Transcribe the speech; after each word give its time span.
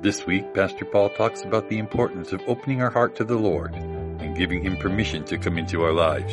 This 0.00 0.24
week, 0.24 0.54
Pastor 0.54 0.84
Paul 0.84 1.10
talks 1.10 1.42
about 1.42 1.68
the 1.68 1.78
importance 1.78 2.32
of 2.32 2.40
opening 2.46 2.80
our 2.80 2.90
heart 2.90 3.16
to 3.16 3.24
the 3.24 3.34
Lord 3.34 3.74
and 3.74 4.36
giving 4.36 4.62
Him 4.62 4.76
permission 4.76 5.24
to 5.24 5.36
come 5.36 5.58
into 5.58 5.82
our 5.82 5.92
lives. 5.92 6.32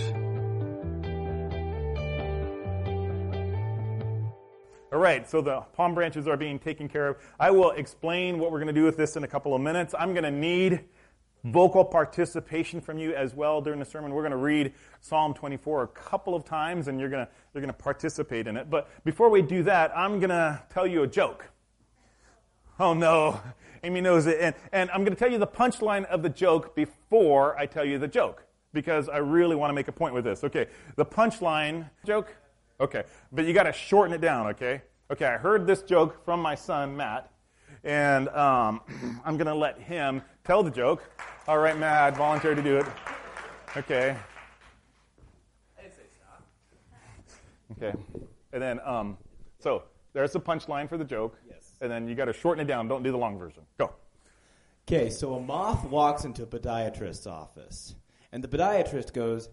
All 4.93 4.99
right, 4.99 5.27
so 5.27 5.41
the 5.41 5.61
palm 5.73 5.95
branches 5.95 6.27
are 6.27 6.37
being 6.37 6.59
taken 6.59 6.87
care 6.87 7.07
of. 7.07 7.17
I 7.39 7.49
will 7.49 7.71
explain 7.71 8.37
what 8.37 8.51
we're 8.51 8.59
going 8.59 8.67
to 8.67 8.79
do 8.79 8.83
with 8.83 8.97
this 8.97 9.15
in 9.15 9.23
a 9.23 9.27
couple 9.27 9.55
of 9.55 9.61
minutes. 9.63 9.95
I'm 9.97 10.13
going 10.13 10.25
to 10.25 10.31
need 10.31 10.81
vocal 11.43 11.83
participation 11.83 12.81
from 12.81 12.99
you 12.99 13.15
as 13.15 13.33
well 13.33 13.61
during 13.61 13.79
the 13.79 13.85
sermon. 13.85 14.13
We're 14.13 14.21
going 14.21 14.29
to 14.29 14.37
read 14.37 14.73
Psalm 15.01 15.33
24 15.33 15.81
a 15.81 15.87
couple 15.87 16.35
of 16.35 16.45
times, 16.45 16.87
and 16.87 16.99
you're 16.99 17.09
going 17.09 17.25
to, 17.25 17.31
you're 17.55 17.61
going 17.61 17.73
to 17.73 17.83
participate 17.83 18.45
in 18.45 18.57
it. 18.57 18.69
But 18.69 18.91
before 19.03 19.31
we 19.31 19.41
do 19.41 19.63
that, 19.63 19.91
I'm 19.97 20.19
going 20.19 20.29
to 20.29 20.61
tell 20.69 20.85
you 20.85 21.01
a 21.01 21.07
joke. 21.07 21.49
Oh 22.79 22.93
no, 22.93 23.39
Amy 23.83 24.01
knows 24.01 24.25
it. 24.25 24.37
And, 24.41 24.55
and 24.73 24.91
I'm 24.91 25.03
going 25.03 25.15
to 25.15 25.19
tell 25.19 25.31
you 25.31 25.37
the 25.37 25.47
punchline 25.47 26.05
of 26.05 26.23
the 26.23 26.29
joke 26.29 26.75
before 26.75 27.57
I 27.57 27.65
tell 27.65 27.85
you 27.85 27.97
the 27.97 28.07
joke, 28.07 28.45
because 28.73 29.07
I 29.07 29.17
really 29.17 29.55
want 29.55 29.69
to 29.69 29.73
make 29.73 29.87
a 29.87 29.93
point 29.93 30.13
with 30.13 30.25
this. 30.25 30.43
Okay, 30.43 30.67
the 30.97 31.05
punchline 31.05 31.89
joke? 32.05 32.35
Okay, 32.81 33.03
but 33.31 33.45
you 33.45 33.53
got 33.53 33.63
to 33.63 33.71
shorten 33.73 34.13
it 34.13 34.19
down, 34.19 34.47
okay? 34.47 34.81
Okay, 35.09 35.25
I 35.25 35.37
heard 35.37 35.65
this 35.65 35.83
joke 35.83 36.25
from 36.25 36.41
my 36.41 36.55
son, 36.55 36.97
Matt, 36.97 37.31
and 37.85 38.27
um, 38.29 38.81
I'm 39.25 39.37
going 39.37 39.47
to 39.47 39.55
let 39.55 39.79
him 39.79 40.21
tell 40.43 40.61
the 40.61 40.71
joke. 40.71 41.09
All 41.47 41.59
right, 41.59 41.77
Matt, 41.77 42.17
volunteer 42.17 42.55
to 42.55 42.61
do 42.61 42.77
it. 42.77 42.85
Okay. 43.77 44.17
Okay. 47.77 47.93
And 48.53 48.61
then, 48.61 48.79
um, 48.85 49.17
so 49.59 49.83
there's 50.13 50.31
the 50.31 50.39
punchline 50.39 50.87
for 50.87 50.97
the 50.97 51.03
joke. 51.03 51.37
And 51.81 51.91
then 51.91 52.07
you 52.07 52.15
got 52.15 52.25
to 52.25 52.33
shorten 52.33 52.63
it 52.63 52.67
down. 52.67 52.87
Don't 52.87 53.03
do 53.03 53.11
the 53.11 53.17
long 53.17 53.37
version. 53.37 53.63
Go. 53.77 53.93
Okay, 54.87 55.09
so 55.09 55.33
a 55.33 55.39
moth 55.39 55.83
walks 55.85 56.25
into 56.25 56.43
a 56.43 56.45
podiatrist's 56.45 57.25
office, 57.25 57.95
and 58.31 58.43
the 58.43 58.47
podiatrist 58.47 59.13
goes, 59.13 59.49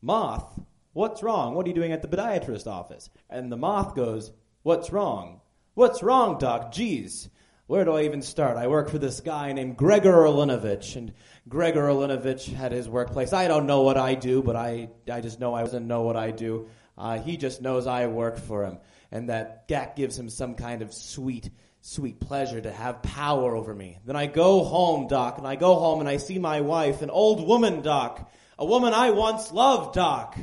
Moth, 0.00 0.60
what's 0.92 1.20
wrong? 1.22 1.54
What 1.54 1.66
are 1.66 1.68
you 1.68 1.74
doing 1.74 1.90
at 1.90 2.00
the 2.00 2.08
podiatrist's 2.08 2.68
office? 2.68 3.10
And 3.28 3.50
the 3.50 3.56
moth 3.56 3.96
goes, 3.96 4.30
What's 4.62 4.92
wrong? 4.92 5.40
What's 5.74 6.02
wrong, 6.02 6.38
doc? 6.38 6.72
Geez. 6.72 7.28
Where 7.68 7.84
do 7.84 7.92
I 7.92 8.04
even 8.04 8.22
start? 8.22 8.56
I 8.56 8.66
work 8.66 8.88
for 8.88 8.98
this 8.98 9.20
guy 9.20 9.52
named 9.52 9.76
Gregor 9.76 10.12
Olinovich, 10.12 10.96
and 10.96 11.12
Gregor 11.48 11.88
Olinovich 11.88 12.52
had 12.52 12.72
his 12.72 12.88
workplace. 12.88 13.32
I 13.32 13.46
don't 13.46 13.66
know 13.66 13.82
what 13.82 13.96
I 13.96 14.14
do, 14.14 14.42
but 14.42 14.56
I, 14.56 14.88
I 15.10 15.20
just 15.20 15.38
know 15.38 15.54
I 15.54 15.62
doesn't 15.64 15.86
know 15.86 16.02
what 16.02 16.16
I 16.16 16.30
do. 16.30 16.68
Uh, 16.96 17.18
he 17.18 17.36
just 17.36 17.62
knows 17.62 17.86
I 17.86 18.06
work 18.06 18.38
for 18.38 18.64
him, 18.64 18.78
and 19.12 19.28
that 19.28 19.68
that 19.68 19.96
gives 19.96 20.18
him 20.18 20.28
some 20.28 20.54
kind 20.54 20.82
of 20.82 20.94
sweet, 20.94 21.50
sweet 21.88 22.20
pleasure 22.20 22.60
to 22.60 22.70
have 22.70 23.02
power 23.02 23.56
over 23.56 23.74
me. 23.74 23.98
Then 24.04 24.14
I 24.14 24.26
go 24.26 24.62
home, 24.62 25.08
Doc, 25.08 25.38
and 25.38 25.46
I 25.46 25.56
go 25.56 25.76
home 25.76 26.00
and 26.00 26.08
I 26.08 26.18
see 26.18 26.38
my 26.38 26.60
wife, 26.60 27.00
an 27.00 27.08
old 27.08 27.46
woman, 27.46 27.80
Doc, 27.80 28.30
a 28.58 28.66
woman 28.66 28.92
I 28.92 29.10
once 29.10 29.52
loved, 29.52 29.94
Doc. 29.94 30.36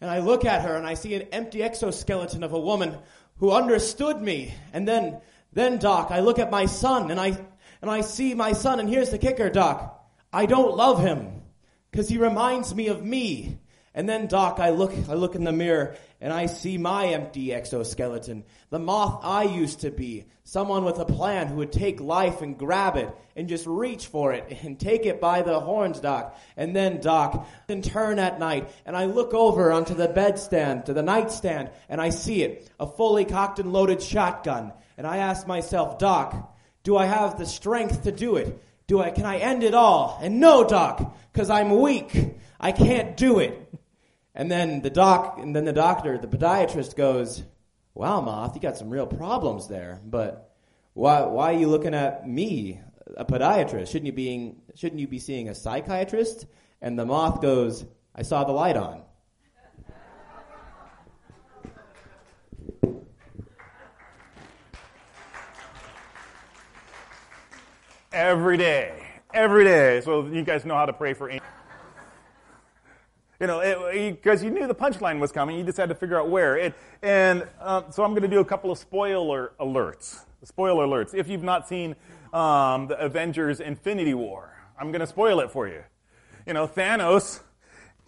And 0.00 0.08
I 0.08 0.20
look 0.20 0.44
at 0.44 0.62
her 0.62 0.76
and 0.76 0.86
I 0.86 0.94
see 0.94 1.16
an 1.16 1.22
empty 1.32 1.60
exoskeleton 1.64 2.44
of 2.44 2.52
a 2.52 2.60
woman 2.60 2.98
who 3.38 3.50
understood 3.50 4.22
me. 4.22 4.54
And 4.72 4.86
then, 4.86 5.20
then, 5.52 5.78
Doc, 5.78 6.12
I 6.12 6.20
look 6.20 6.38
at 6.38 6.52
my 6.52 6.66
son 6.66 7.10
and 7.10 7.18
I, 7.18 7.36
and 7.80 7.90
I 7.90 8.02
see 8.02 8.32
my 8.34 8.52
son, 8.52 8.78
and 8.78 8.88
here's 8.88 9.10
the 9.10 9.18
kicker, 9.18 9.50
Doc. 9.50 10.06
I 10.32 10.46
don't 10.46 10.76
love 10.76 11.00
him 11.00 11.42
because 11.90 12.08
he 12.08 12.18
reminds 12.18 12.72
me 12.72 12.86
of 12.86 13.04
me. 13.04 13.58
And 13.92 14.08
then, 14.08 14.28
Doc, 14.28 14.60
I 14.60 14.70
look, 14.70 14.92
I 15.08 15.14
look 15.14 15.34
in 15.34 15.42
the 15.42 15.52
mirror 15.52 15.96
and 16.22 16.32
I 16.32 16.46
see 16.46 16.78
my 16.78 17.08
empty 17.08 17.52
exoskeleton, 17.52 18.44
the 18.70 18.78
moth 18.78 19.24
I 19.24 19.42
used 19.42 19.80
to 19.80 19.90
be, 19.90 20.26
someone 20.44 20.84
with 20.84 21.00
a 21.00 21.04
plan 21.04 21.48
who 21.48 21.56
would 21.56 21.72
take 21.72 22.00
life 22.00 22.42
and 22.42 22.56
grab 22.56 22.96
it 22.96 23.12
and 23.34 23.48
just 23.48 23.66
reach 23.66 24.06
for 24.06 24.32
it 24.32 24.56
and 24.62 24.78
take 24.78 25.04
it 25.04 25.20
by 25.20 25.42
the 25.42 25.58
horns, 25.58 25.98
Doc. 25.98 26.38
And 26.56 26.76
then, 26.76 27.00
Doc, 27.00 27.48
then 27.66 27.82
turn 27.82 28.20
at 28.20 28.38
night 28.38 28.70
and 28.86 28.96
I 28.96 29.06
look 29.06 29.34
over 29.34 29.72
onto 29.72 29.94
the 29.94 30.06
bedstand, 30.06 30.84
to 30.84 30.94
the 30.94 31.02
nightstand, 31.02 31.70
and 31.88 32.00
I 32.00 32.10
see 32.10 32.44
it, 32.44 32.70
a 32.78 32.86
fully 32.86 33.24
cocked 33.24 33.58
and 33.58 33.72
loaded 33.72 34.00
shotgun. 34.00 34.72
And 34.96 35.08
I 35.08 35.16
ask 35.16 35.48
myself, 35.48 35.98
Doc, 35.98 36.56
do 36.84 36.96
I 36.96 37.06
have 37.06 37.36
the 37.36 37.46
strength 37.46 38.04
to 38.04 38.12
do 38.12 38.36
it? 38.36 38.62
Do 38.86 39.00
I, 39.00 39.10
can 39.10 39.26
I 39.26 39.38
end 39.38 39.64
it 39.64 39.74
all? 39.74 40.20
And 40.22 40.38
no, 40.38 40.62
Doc, 40.62 41.16
cause 41.34 41.50
I'm 41.50 41.80
weak. 41.80 42.36
I 42.60 42.70
can't 42.70 43.16
do 43.16 43.40
it. 43.40 43.58
And 44.34 44.50
then 44.50 44.80
the 44.80 44.90
doc, 44.90 45.38
and 45.38 45.54
then 45.54 45.64
the 45.64 45.72
doctor, 45.72 46.16
the 46.16 46.26
podiatrist 46.26 46.96
goes, 46.96 47.42
"Wow, 47.94 48.22
Moth, 48.22 48.54
you 48.54 48.60
got 48.62 48.78
some 48.78 48.88
real 48.88 49.06
problems 49.06 49.68
there. 49.68 50.00
But 50.04 50.54
why, 50.94 51.22
why 51.22 51.52
are 51.52 51.58
you 51.58 51.68
looking 51.68 51.94
at 51.94 52.26
me, 52.26 52.80
a 53.16 53.24
podiatrist? 53.24 53.88
Shouldn't 53.88 54.06
you 54.06 54.12
being, 54.12 54.62
shouldn't 54.74 55.00
you 55.00 55.06
be 55.06 55.18
seeing 55.18 55.48
a 55.48 55.54
psychiatrist?" 55.54 56.46
And 56.80 56.98
the 56.98 57.04
moth 57.04 57.42
goes, 57.42 57.84
"I 58.14 58.22
saw 58.22 58.44
the 58.44 58.52
light 58.52 58.76
on." 58.76 59.02
Every 68.14 68.58
day. 68.58 68.92
Every 69.32 69.64
day. 69.64 70.00
So 70.02 70.26
you 70.26 70.42
guys 70.42 70.64
know 70.64 70.74
how 70.74 70.86
to 70.86 70.92
pray 70.92 71.14
for 71.14 71.30
Amy. 71.30 71.40
You 73.42 73.48
know, 73.48 73.90
because 73.92 74.44
you 74.44 74.50
knew 74.50 74.68
the 74.68 74.74
punchline 74.74 75.18
was 75.18 75.32
coming, 75.32 75.58
you 75.58 75.64
just 75.64 75.76
had 75.76 75.88
to 75.88 75.96
figure 75.96 76.16
out 76.16 76.30
where. 76.30 76.56
It, 76.56 76.74
and 77.02 77.44
um, 77.60 77.86
so 77.90 78.04
I'm 78.04 78.10
going 78.10 78.22
to 78.22 78.28
do 78.28 78.38
a 78.38 78.44
couple 78.44 78.70
of 78.70 78.78
spoiler 78.78 79.50
alerts. 79.58 80.20
Spoiler 80.44 80.86
alerts. 80.86 81.12
If 81.12 81.28
you've 81.28 81.42
not 81.42 81.66
seen 81.66 81.96
um, 82.32 82.86
the 82.86 82.96
Avengers 83.00 83.58
Infinity 83.58 84.14
War, 84.14 84.56
I'm 84.78 84.92
going 84.92 85.00
to 85.00 85.08
spoil 85.08 85.40
it 85.40 85.50
for 85.50 85.66
you. 85.66 85.82
You 86.46 86.52
know, 86.54 86.68
Thanos, 86.68 87.40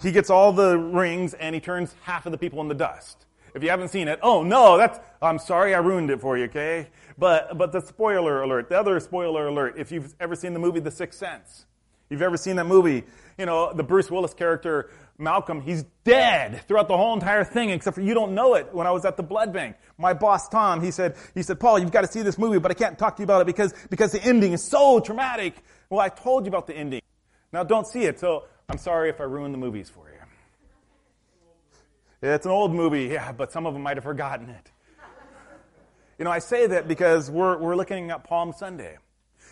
he 0.00 0.12
gets 0.12 0.30
all 0.30 0.52
the 0.52 0.78
rings 0.78 1.34
and 1.34 1.52
he 1.52 1.60
turns 1.60 1.96
half 2.02 2.26
of 2.26 2.30
the 2.30 2.38
people 2.38 2.60
into 2.60 2.76
dust. 2.76 3.26
If 3.56 3.64
you 3.64 3.70
haven't 3.70 3.88
seen 3.88 4.06
it, 4.06 4.20
oh 4.22 4.44
no, 4.44 4.78
that's, 4.78 5.00
I'm 5.20 5.40
sorry 5.40 5.74
I 5.74 5.78
ruined 5.78 6.10
it 6.10 6.20
for 6.20 6.38
you, 6.38 6.44
okay? 6.44 6.90
But, 7.18 7.58
but 7.58 7.72
the 7.72 7.80
spoiler 7.80 8.42
alert, 8.42 8.68
the 8.68 8.78
other 8.78 9.00
spoiler 9.00 9.48
alert, 9.48 9.74
if 9.78 9.90
you've 9.90 10.14
ever 10.20 10.36
seen 10.36 10.52
the 10.52 10.60
movie 10.60 10.78
The 10.78 10.92
Sixth 10.92 11.18
Sense, 11.18 11.66
you've 12.10 12.22
ever 12.22 12.36
seen 12.36 12.56
that 12.56 12.66
movie, 12.66 13.04
you 13.38 13.46
know, 13.46 13.72
the 13.72 13.82
Bruce 13.82 14.10
Willis 14.10 14.34
character, 14.34 14.90
Malcolm, 15.18 15.60
he's 15.60 15.84
dead 16.04 16.62
throughout 16.66 16.88
the 16.88 16.96
whole 16.96 17.14
entire 17.14 17.44
thing, 17.44 17.70
except 17.70 17.94
for 17.94 18.00
you 18.00 18.14
don't 18.14 18.34
know 18.34 18.54
it. 18.54 18.74
When 18.74 18.86
I 18.86 18.90
was 18.90 19.04
at 19.04 19.16
the 19.16 19.22
blood 19.22 19.52
bank, 19.52 19.76
my 19.98 20.12
boss 20.12 20.48
Tom, 20.48 20.82
he 20.82 20.90
said, 20.90 21.16
he 21.34 21.42
said, 21.42 21.60
Paul, 21.60 21.78
you've 21.78 21.92
got 21.92 22.02
to 22.02 22.10
see 22.10 22.22
this 22.22 22.38
movie, 22.38 22.58
but 22.58 22.70
I 22.70 22.74
can't 22.74 22.98
talk 22.98 23.16
to 23.16 23.22
you 23.22 23.24
about 23.24 23.42
it 23.42 23.46
because, 23.46 23.74
because 23.90 24.12
the 24.12 24.22
ending 24.22 24.52
is 24.52 24.62
so 24.62 25.00
traumatic. 25.00 25.54
Well, 25.90 26.00
I 26.00 26.08
told 26.08 26.44
you 26.44 26.48
about 26.48 26.66
the 26.66 26.76
ending. 26.76 27.02
Now 27.52 27.62
don't 27.62 27.86
see 27.86 28.04
it, 28.04 28.18
so 28.18 28.44
I'm 28.68 28.78
sorry 28.78 29.10
if 29.10 29.20
I 29.20 29.24
ruined 29.24 29.54
the 29.54 29.58
movies 29.58 29.88
for 29.88 30.08
you. 30.08 30.14
It's 32.22 32.46
an 32.46 32.52
old 32.52 32.74
movie, 32.74 33.04
yeah, 33.04 33.32
but 33.32 33.52
some 33.52 33.66
of 33.66 33.74
them 33.74 33.82
might 33.82 33.98
have 33.98 34.04
forgotten 34.04 34.48
it. 34.48 34.70
You 36.18 36.24
know, 36.24 36.30
I 36.30 36.38
say 36.38 36.66
that 36.68 36.88
because 36.88 37.30
we're, 37.30 37.58
we're 37.58 37.76
looking 37.76 38.10
at 38.10 38.24
Palm 38.24 38.54
Sunday. 38.56 38.96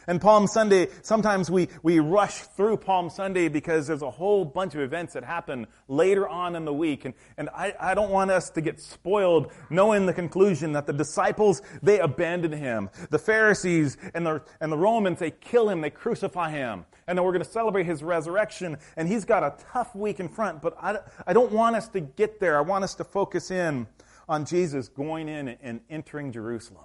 And 0.06 0.20
Palm 0.20 0.46
Sunday, 0.46 0.88
sometimes 1.02 1.50
we, 1.50 1.68
we 1.82 2.00
rush 2.00 2.38
through 2.38 2.78
Palm 2.78 3.10
Sunday 3.10 3.48
because 3.48 3.86
there's 3.86 4.02
a 4.02 4.10
whole 4.10 4.44
bunch 4.44 4.74
of 4.74 4.80
events 4.80 5.14
that 5.14 5.24
happen 5.24 5.66
later 5.88 6.28
on 6.28 6.56
in 6.56 6.64
the 6.64 6.72
week. 6.72 7.04
And, 7.04 7.14
and 7.36 7.48
I, 7.50 7.74
I 7.78 7.94
don't 7.94 8.10
want 8.10 8.30
us 8.30 8.50
to 8.50 8.60
get 8.60 8.80
spoiled 8.80 9.52
knowing 9.70 10.06
the 10.06 10.12
conclusion 10.12 10.72
that 10.72 10.86
the 10.86 10.92
disciples, 10.92 11.62
they 11.82 12.00
abandon 12.00 12.52
him. 12.52 12.90
The 13.10 13.18
Pharisees 13.18 13.96
and 14.14 14.26
the, 14.26 14.42
and 14.60 14.72
the 14.72 14.78
Romans, 14.78 15.18
they 15.18 15.30
kill 15.30 15.68
him, 15.68 15.80
they 15.80 15.90
crucify 15.90 16.50
him. 16.50 16.84
And 17.06 17.18
then 17.18 17.24
we're 17.24 17.32
going 17.32 17.44
to 17.44 17.50
celebrate 17.50 17.86
his 17.86 18.02
resurrection. 18.02 18.78
And 18.96 19.08
he's 19.08 19.24
got 19.24 19.42
a 19.42 19.54
tough 19.72 19.94
week 19.94 20.20
in 20.20 20.28
front, 20.28 20.62
but 20.62 20.76
I, 20.80 20.98
I 21.26 21.32
don't 21.32 21.52
want 21.52 21.76
us 21.76 21.88
to 21.88 22.00
get 22.00 22.40
there. 22.40 22.56
I 22.56 22.62
want 22.62 22.84
us 22.84 22.94
to 22.96 23.04
focus 23.04 23.50
in 23.50 23.86
on 24.28 24.44
Jesus 24.44 24.88
going 24.88 25.28
in 25.28 25.48
and 25.48 25.80
entering 25.90 26.32
Jerusalem. 26.32 26.84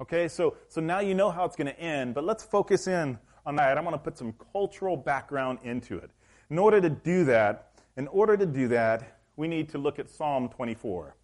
Okay, 0.00 0.26
so, 0.26 0.56
so 0.68 0.80
now 0.80 0.98
you 0.98 1.14
know 1.14 1.30
how 1.30 1.44
it's 1.44 1.54
going 1.54 1.68
to 1.68 1.78
end, 1.78 2.14
but 2.14 2.24
let's 2.24 2.42
focus 2.42 2.88
in 2.88 3.18
on 3.46 3.56
that. 3.56 3.78
I'm 3.78 3.84
going 3.84 3.94
to 3.94 4.02
put 4.02 4.18
some 4.18 4.34
cultural 4.52 4.96
background 4.96 5.60
into 5.62 5.98
it. 5.98 6.10
In 6.50 6.58
order 6.58 6.80
to 6.80 6.90
do 6.90 7.24
that, 7.26 7.70
in 7.96 8.08
order 8.08 8.36
to 8.36 8.46
do 8.46 8.68
that, 8.68 9.20
we 9.36 9.46
need 9.46 9.68
to 9.70 9.78
look 9.78 9.98
at 9.98 10.10
Psalm 10.10 10.48
24. 10.48 11.16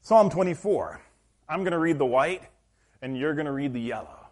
Psalm 0.00 0.28
24. 0.28 1.00
I'm 1.48 1.60
going 1.60 1.72
to 1.72 1.78
read 1.78 1.98
the 1.98 2.06
white, 2.06 2.42
and 3.00 3.16
you're 3.16 3.34
going 3.34 3.46
to 3.46 3.52
read 3.52 3.72
the 3.72 3.80
yellow. 3.80 4.26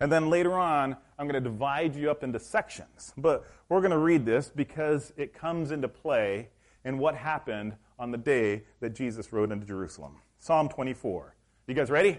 And 0.00 0.10
then 0.10 0.30
later 0.30 0.54
on, 0.54 0.96
I'm 1.18 1.26
going 1.26 1.42
to 1.42 1.50
divide 1.50 1.96
you 1.96 2.10
up 2.10 2.22
into 2.22 2.38
sections. 2.38 3.12
But 3.16 3.44
we're 3.68 3.80
going 3.80 3.92
to 3.92 3.98
read 3.98 4.24
this 4.24 4.50
because 4.54 5.12
it 5.16 5.34
comes 5.34 5.70
into 5.70 5.88
play 5.88 6.48
in 6.84 6.98
what 6.98 7.14
happened 7.14 7.74
on 7.98 8.10
the 8.10 8.18
day 8.18 8.64
that 8.80 8.94
Jesus 8.94 9.32
rode 9.32 9.52
into 9.52 9.66
Jerusalem. 9.66 10.16
Psalm 10.38 10.68
24. 10.68 11.34
You 11.66 11.74
guys 11.74 11.90
ready? 11.90 12.18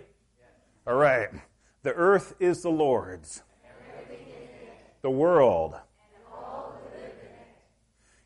All 0.87 0.95
right. 0.95 1.27
The 1.83 1.93
earth 1.93 2.33
is 2.39 2.61
the 2.61 2.69
Lord's, 2.69 3.43
the 5.01 5.09
world. 5.09 5.75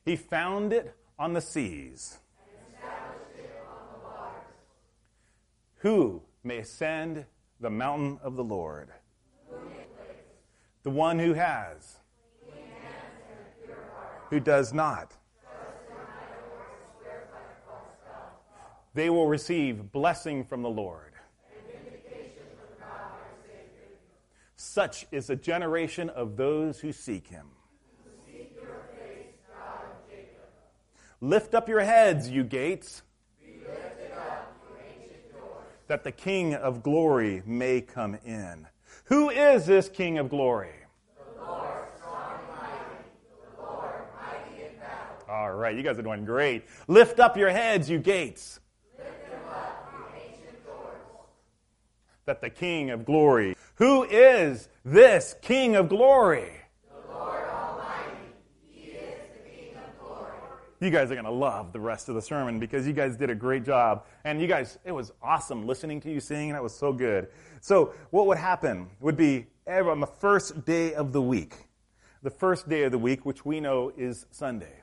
He 0.06 0.16
found 0.16 0.72
it 0.72 0.96
on 1.18 1.34
the 1.34 1.42
seas. 1.42 2.20
Who 5.78 6.22
may 6.44 6.60
ascend 6.60 7.26
the 7.60 7.70
mountain 7.72 8.20
of 8.24 8.36
the 8.36 8.44
Lord? 8.44 8.90
The 10.84 10.92
one 10.92 11.18
who 11.18 11.34
has. 11.34 11.98
Who 14.30 14.40
does 14.40 14.72
not. 14.72 15.18
They 18.94 19.10
will 19.10 19.28
receive 19.28 19.92
blessing 19.92 20.44
from 20.44 20.62
the 20.62 20.70
Lord. 20.70 21.11
Such 24.74 25.06
is 25.12 25.28
the 25.28 25.36
generation 25.36 26.10
of 26.10 26.38
those 26.38 26.80
who 26.80 26.94
seek 26.94 27.28
him. 27.28 27.48
Lift 31.20 31.54
up 31.54 31.68
your 31.68 31.82
heads, 31.82 32.30
you 32.30 32.46
gates, 32.46 33.02
that 35.88 36.06
the 36.06 36.12
King 36.14 36.54
of 36.54 36.84
glory 36.84 37.44
may 37.46 37.82
come 37.82 38.18
in. 38.24 38.66
Who 39.08 39.30
is 39.30 39.66
this 39.66 39.90
King 39.90 40.20
of 40.20 40.30
glory? 40.30 40.72
All 45.28 45.52
right, 45.52 45.76
you 45.76 45.84
guys 45.84 46.00
are 46.00 46.02
doing 46.02 46.24
great. 46.24 46.64
Lift 46.88 47.20
up 47.20 47.36
your 47.36 47.50
heads, 47.50 47.90
you 47.90 48.00
gates. 48.00 48.62
That 52.26 52.42
the 52.42 52.50
King 52.50 52.92
of 52.92 53.06
glory. 53.06 53.56
Who 53.76 54.04
is 54.04 54.70
this 54.86 55.36
King 55.42 55.76
of 55.76 55.90
glory? 55.90 56.62
you 60.82 60.90
guys 60.90 61.12
are 61.12 61.16
going 61.16 61.26
to 61.26 61.32
love 61.32 61.72
the 61.74 61.80
rest 61.80 62.10
of 62.10 62.16
the 62.16 62.22
sermon 62.22 62.60
because 62.60 62.88
you 62.88 62.94
guys 62.94 63.16
did 63.16 63.30
a 63.30 63.36
great 63.36 63.64
job. 63.64 64.06
And 64.24 64.42
you 64.42 64.48
guys, 64.48 64.80
it 64.84 64.92
was 64.92 65.12
awesome 65.22 65.68
listening 65.68 66.02
to 66.02 66.12
you 66.12 66.20
sing. 66.20 66.54
That 66.54 66.64
was 66.64 66.76
so 66.76 66.92
good. 66.92 67.28
So, 67.62 67.94
what 68.10 68.26
would 68.26 68.40
happen 68.40 68.90
would 69.00 69.16
be 69.16 69.46
on 69.68 70.00
the 70.00 70.08
first 70.08 70.66
day 70.66 70.96
of 70.96 71.14
the 71.14 71.22
week, 71.22 71.54
the 72.24 72.32
first 72.32 72.68
day 72.68 72.84
of 72.84 72.92
the 72.92 72.98
week, 72.98 73.26
which 73.26 73.46
we 73.46 73.60
know 73.60 73.94
is 73.96 74.26
Sunday, 74.32 74.82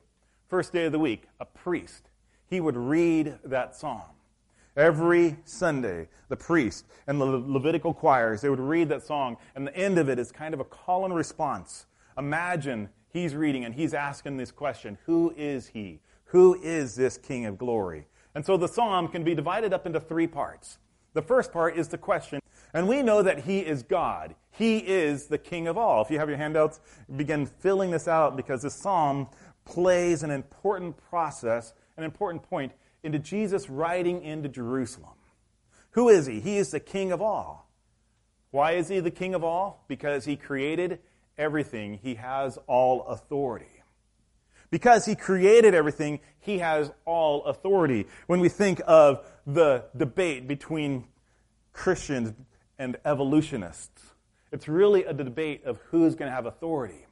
first 0.49 0.73
day 0.73 0.87
of 0.87 0.93
the 0.93 0.99
week, 1.01 1.25
a 1.41 1.45
priest, 1.45 2.11
he 2.47 2.61
would 2.61 2.77
read 2.77 3.39
that 3.45 3.75
psalm. 3.75 4.03
Every 4.79 5.37
Sunday, 5.45 6.07
the 6.29 6.37
priest 6.37 6.87
and 7.09 7.21
the 7.21 7.25
Levitical 7.25 7.93
choirs, 7.93 8.43
they 8.43 8.49
would 8.49 8.61
read 8.61 8.89
that 8.91 9.03
song, 9.03 9.37
and 9.57 9.67
the 9.67 9.77
end 9.77 9.99
of 9.99 10.09
it 10.09 10.21
is 10.21 10.31
kind 10.31 10.55
of 10.55 10.61
a 10.61 10.65
call 10.65 11.05
and 11.05 11.13
response. 11.13 11.87
Imagine 12.17 12.89
he's 13.13 13.35
reading 13.35 13.65
and 13.65 13.75
he's 13.75 13.93
asking 13.93 14.37
this 14.37 14.53
question 14.53 14.97
Who 15.07 15.35
is 15.37 15.67
he? 15.67 15.99
Who 16.27 16.63
is 16.63 16.95
this 16.95 17.19
King 17.19 17.45
of 17.47 17.59
glory? 17.59 18.07
And 18.37 18.47
so 18.47 18.57
the 18.57 18.69
psalm 18.69 19.09
can 19.09 19.25
be 19.25 19.35
divided 19.35 19.73
up 19.73 19.85
into 19.85 19.99
three 19.99 20.29
parts. 20.29 20.79
The 21.13 21.23
first 21.23 21.53
part 21.53 21.77
is 21.77 21.89
the 21.89 21.99
question, 21.99 22.39
and 22.73 22.87
we 22.87 23.03
know 23.03 23.21
that 23.21 23.41
he 23.41 23.59
is 23.59 23.83
God. 23.83 24.37
He 24.53 24.79
is 24.79 25.27
the 25.27 25.39
King 25.39 25.67
of 25.67 25.77
all. 25.77 26.03
If 26.03 26.11
you 26.11 26.21
have 26.21 26.29
your 26.29 26.39
handouts, 26.39 26.79
begin 27.17 27.47
filling 27.47 27.91
this 27.91 28.07
out 28.07 28.37
because 28.37 28.63
this 28.63 28.75
psalm 28.75 29.27
plays 29.65 30.23
an 30.23 30.31
important 30.31 30.97
process, 31.11 31.75
an 31.97 32.05
important 32.05 32.45
point 32.45 32.71
into 33.03 33.19
Jesus 33.19 33.69
riding 33.69 34.23
into 34.23 34.49
Jerusalem. 34.49 35.15
Who 35.93 36.09
is 36.09 36.27
he? 36.27 36.41
He 36.41 36.59
is 36.59 36.71
the 36.71 36.81
King 36.81 37.13
of 37.13 37.23
all. 37.23 37.69
Why 38.51 38.73
is 38.73 38.89
he 38.89 39.01
the 39.01 39.11
King 39.11 39.35
of 39.35 39.45
all? 39.45 39.85
Because 39.89 40.25
he 40.25 40.37
created 40.37 41.01
everything, 41.37 41.99
he 42.03 42.17
has 42.17 42.59
all 42.67 43.07
authority. 43.07 43.67
Because 44.71 45.07
he 45.07 45.15
created 45.15 45.75
everything, 45.75 46.21
he 46.41 46.59
has 46.59 46.91
all 47.05 47.45
authority. 47.45 48.07
When 48.27 48.41
we 48.41 48.49
think 48.49 48.81
of 48.87 49.25
the 49.47 49.85
debate 49.97 50.47
between 50.47 51.07
Christians 51.73 52.35
and 52.79 52.97
evolutionists, 53.05 54.03
it's 54.53 54.69
really 54.69 55.05
a 55.05 55.13
debate 55.13 55.65
of 55.65 55.79
who's 55.91 56.15
going 56.15 56.31
to 56.31 56.35
have 56.35 56.47
authority. 56.47 57.07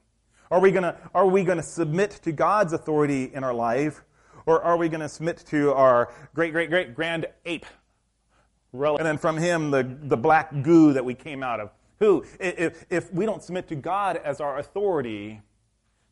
Are 0.51 0.61
we 0.61 0.71
going 0.71 0.85
to, 0.85 0.97
are 1.15 1.27
we 1.27 1.45
going 1.45 1.59
to 1.59 1.63
submit 1.63 2.13
to 2.23 2.33
God's 2.33 2.73
authority 2.73 3.25
in 3.25 3.43
our 3.43 3.55
life, 3.55 4.05
or 4.47 4.63
are 4.63 4.77
we 4.77 4.89
going 4.89 5.01
to 5.01 5.09
submit 5.09 5.45
to 5.49 5.73
our 5.73 6.13
great, 6.35 6.53
great, 6.53 6.71
great 6.71 6.95
grand 6.95 7.27
ape? 7.45 7.67
And 8.73 9.07
then 9.07 9.19
from 9.19 9.37
him, 9.37 9.71
the, 9.71 9.83
the 9.83 10.17
black 10.17 10.63
goo 10.63 10.93
that 10.93 11.05
we 11.05 11.15
came 11.15 11.43
out 11.43 11.61
of. 11.61 11.71
Who, 11.99 12.25
if, 12.39 12.85
if 12.91 13.13
we 13.13 13.25
don't 13.25 13.43
submit 13.43 13.69
to 13.69 13.77
God 13.77 14.17
as 14.17 14.41
our 14.41 14.59
authority, 14.59 15.41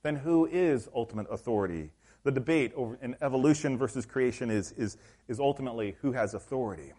then 0.02 0.16
who 0.16 0.46
is 0.46 0.88
ultimate 0.94 1.26
authority? 1.30 1.90
The 2.22 2.32
debate 2.32 2.72
over 2.74 2.98
in 3.02 3.16
evolution 3.20 3.76
versus 3.76 4.06
creation 4.06 4.50
is, 4.50 4.72
is, 4.72 4.96
is 5.28 5.38
ultimately 5.38 5.96
who 6.00 6.12
has 6.12 6.32
authority. 6.32 6.92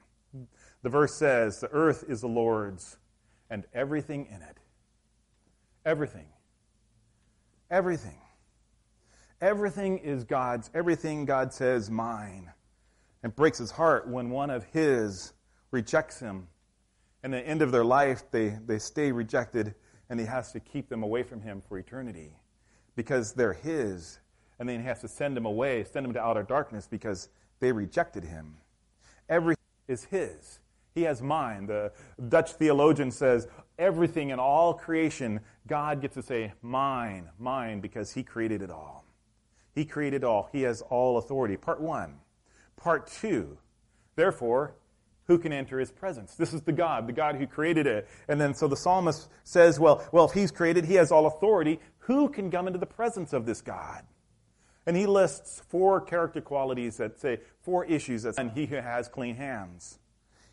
The 0.84 0.90
verse 0.90 1.16
says, 1.16 1.60
The 1.60 1.72
earth 1.72 2.06
is 2.08 2.22
the 2.22 2.28
Lord's 2.28 2.98
and 3.50 3.66
everything 3.74 4.28
in 4.28 4.42
it. 4.42 4.58
Everything. 5.86 6.28
Everything. 7.72 8.20
Everything 9.42 10.00
is 10.00 10.24
God's. 10.24 10.70
Everything 10.74 11.26
God 11.26 11.54
says, 11.54 11.90
mine. 11.90 12.52
And 13.24 13.36
breaks 13.36 13.58
his 13.58 13.72
heart 13.72 14.08
when 14.08 14.30
one 14.30 14.50
of 14.50 14.64
his 14.66 15.34
rejects 15.72 16.20
him 16.20 16.48
and 17.26 17.34
at 17.34 17.44
the 17.44 17.50
end 17.50 17.64
of 17.64 17.72
their 17.72 17.84
life, 17.84 18.22
they, 18.30 18.56
they 18.68 18.78
stay 18.78 19.12
rejected, 19.12 19.74
and 20.12 20.20
he 20.20 20.28
has 20.28 20.52
to 20.52 20.60
keep 20.60 20.90
them 20.90 21.02
away 21.02 21.24
from 21.24 21.42
him 21.42 21.64
for 21.68 21.80
eternity 21.80 22.34
because 22.96 23.34
they're 23.34 23.54
his. 23.54 24.20
And 24.60 24.70
then 24.70 24.80
he 24.80 24.86
has 24.86 25.02
to 25.02 25.08
send 25.08 25.36
them 25.36 25.48
away, 25.48 25.86
send 25.86 26.06
them 26.06 26.14
to 26.14 26.22
outer 26.22 26.44
darkness 26.44 26.88
because 26.88 27.30
they 27.62 27.72
rejected 27.72 28.26
him. 28.26 28.58
Everything 29.28 29.64
is 29.88 30.04
his. 30.04 30.60
He 30.94 31.02
has 31.02 31.20
mine. 31.24 31.66
The 31.66 31.94
Dutch 32.30 32.52
theologian 32.52 33.10
says 33.10 33.48
everything 33.80 34.30
in 34.30 34.38
all 34.38 34.76
creation, 34.76 35.40
God 35.66 36.02
gets 36.02 36.14
to 36.14 36.22
say, 36.22 36.54
mine, 36.62 37.30
mine, 37.40 37.80
because 37.80 38.14
he 38.14 38.22
created 38.22 38.62
it 38.62 38.70
all. 38.70 39.05
He 39.75 39.86
created 39.86 40.24
all. 40.24 40.50
He 40.51 40.62
has 40.62 40.81
all 40.81 41.18
authority. 41.18 41.57
Part 41.57 41.81
one. 41.81 42.16
Part 42.77 43.07
two. 43.07 43.57
Therefore, 44.16 44.75
who 45.27 45.38
can 45.38 45.51
enter 45.51 45.80
his 45.80 45.92
presence? 45.92 46.36
This 46.36 46.54
is 46.54 46.62
the 46.62 46.72
God, 46.72 47.07
the 47.07 47.13
God 47.13 47.36
who 47.36 47.45
created 47.45 47.86
it. 47.86 48.07
And 48.27 48.39
then 48.39 48.54
so 48.54 48.68
the 48.68 48.77
psalmist 48.77 49.27
says, 49.44 49.80
well, 49.80 50.07
well, 50.12 50.25
if 50.25 50.31
he's 50.31 50.51
created, 50.51 50.86
he 50.86 50.95
has 50.95 51.12
all 51.12 51.25
authority. 51.25 51.80
Who 52.00 52.30
can 52.30 52.50
come 52.50 52.68
into 52.68 52.80
the 52.80 52.86
presence 52.86 53.33
of 53.33 53.45
this 53.45 53.62
God? 53.62 54.04
And 54.86 54.95
he 54.95 55.07
lists 55.07 55.62
four 55.68 56.00
character 56.00 56.42
qualities 56.42 56.98
that 56.98 57.19
say, 57.19 57.39
four 57.62 57.86
issues 57.86 58.24
that, 58.24 58.36
say, 58.36 58.44
and 58.44 58.51
he 58.51 58.68
who 58.68 58.75
has 58.75 59.07
clean 59.07 59.36
hands. 59.36 60.00